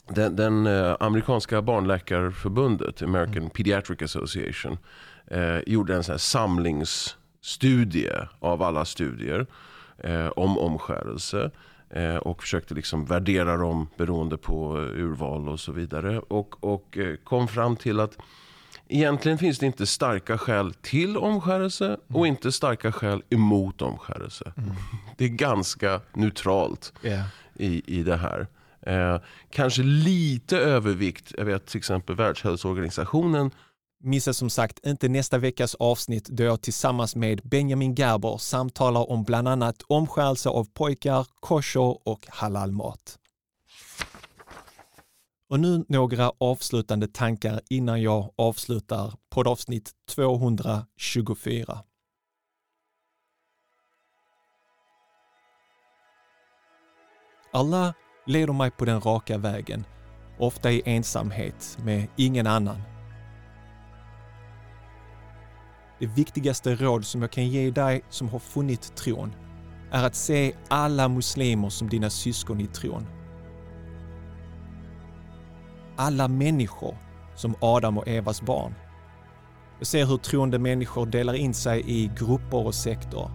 [0.09, 3.51] Den, den eh, amerikanska barnläkarförbundet, American mm.
[3.51, 4.79] Pediatric Association,
[5.27, 9.47] eh, gjorde en sån samlingsstudie av alla studier
[9.99, 11.51] eh, om omskärelse.
[11.91, 16.19] Eh, och försökte liksom värdera dem beroende på urval och så vidare.
[16.19, 18.19] Och, och eh, kom fram till att
[18.89, 22.27] egentligen finns det inte starka skäl till omskärelse och mm.
[22.27, 24.53] inte starka skäl emot omskärelse.
[24.57, 24.71] Mm.
[25.17, 27.27] Det är ganska neutralt yeah.
[27.55, 28.47] i, i det här.
[28.81, 29.21] Eh,
[29.51, 33.51] kanske lite övervikt, jag vet till exempel Världshälsoorganisationen
[33.99, 39.25] Missa som sagt inte nästa veckas avsnitt då jag tillsammans med Benjamin Gerber samtalar om
[39.25, 43.19] bland annat omskärelse av pojkar, kosher och halalmat.
[45.49, 51.83] Och nu några avslutande tankar innan jag avslutar poddavsnitt 224.
[57.53, 57.95] Allah
[58.27, 59.85] leder mig på den raka vägen,
[60.39, 62.96] ofta i ensamhet med ingen annan
[65.99, 69.35] det viktigaste råd som jag kan ge dig som har funnit tron
[69.91, 73.07] är att se alla muslimer som dina syskon i tron.
[75.97, 76.97] Alla människor
[77.35, 78.75] som Adam och Evas barn.
[79.79, 83.31] Jag ser hur troende människor delar in sig i grupper och sektor.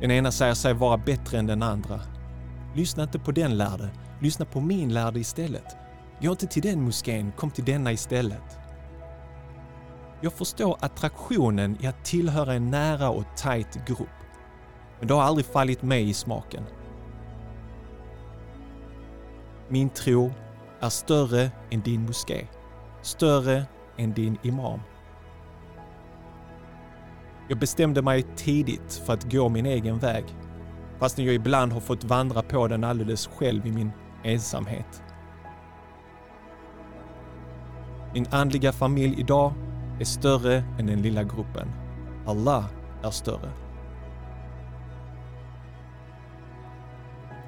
[0.00, 2.00] Den ena säger sig vara bättre än den andra.
[2.74, 3.90] Lyssna inte på den lärde,
[4.20, 5.76] lyssna på min lärde istället.
[6.20, 8.57] Gå inte till den moskén, kom till denna istället.
[10.20, 14.08] Jag förstår attraktionen i att tillhöra en nära och tight grupp.
[14.98, 16.62] Men det har aldrig fallit mig i smaken.
[19.68, 20.32] Min tro
[20.80, 22.46] är större än din moské.
[23.02, 23.64] Större
[23.96, 24.80] än din imam.
[27.48, 30.24] Jag bestämde mig tidigt för att gå min egen väg,
[30.98, 33.90] fastän jag ibland har fått vandra på den alldeles själv i min
[34.24, 35.02] ensamhet.
[38.14, 39.52] Min andliga familj idag
[40.00, 41.72] är större än den lilla gruppen.
[42.26, 42.64] Allah
[43.02, 43.50] är större.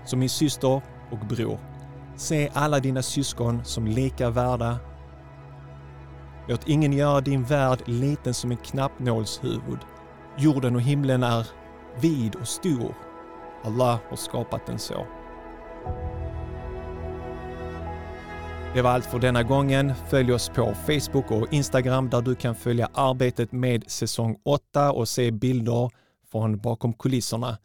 [0.04, 1.58] Så min syster och bror,
[2.16, 4.78] se alla dina syskon som lika värda.
[6.48, 9.78] Låt ingen göra din värld liten som en knappnålshuvud.
[10.38, 11.46] Jorden och himlen är
[12.00, 12.94] vid och stor.
[13.64, 15.06] Allah har skapat den så.
[18.74, 19.92] Det var allt för denna gången.
[20.10, 25.08] Följ oss på Facebook och Instagram där du kan följa arbetet med säsong 8 och
[25.08, 25.90] se bilder
[26.32, 27.58] från bakom kulisserna.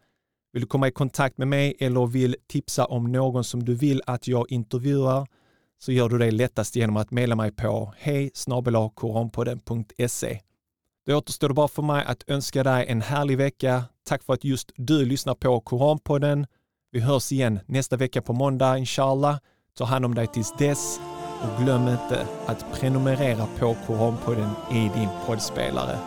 [0.52, 4.02] Vill du komma i kontakt med mig eller vill tipsa om någon som du vill
[4.06, 5.26] att jag intervjuar
[5.78, 8.30] så gör du det lättast genom att mejla mig på hej
[8.94, 10.40] koranpodden.se.
[11.06, 13.84] Då återstår det bara för mig att önska dig en härlig vecka.
[14.04, 16.46] Tack för att just du lyssnar på Koranpodden.
[16.92, 19.38] Vi hörs igen nästa vecka på måndag, inshallah.
[19.78, 21.00] Ta hand om dig tills dess
[21.42, 25.98] och glöm inte att prenumerera på Koranpodden i din poddspelare.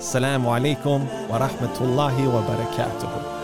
[0.00, 1.00] Salam alaikum
[1.30, 3.37] wa rahmatullahi wa barakatuhu.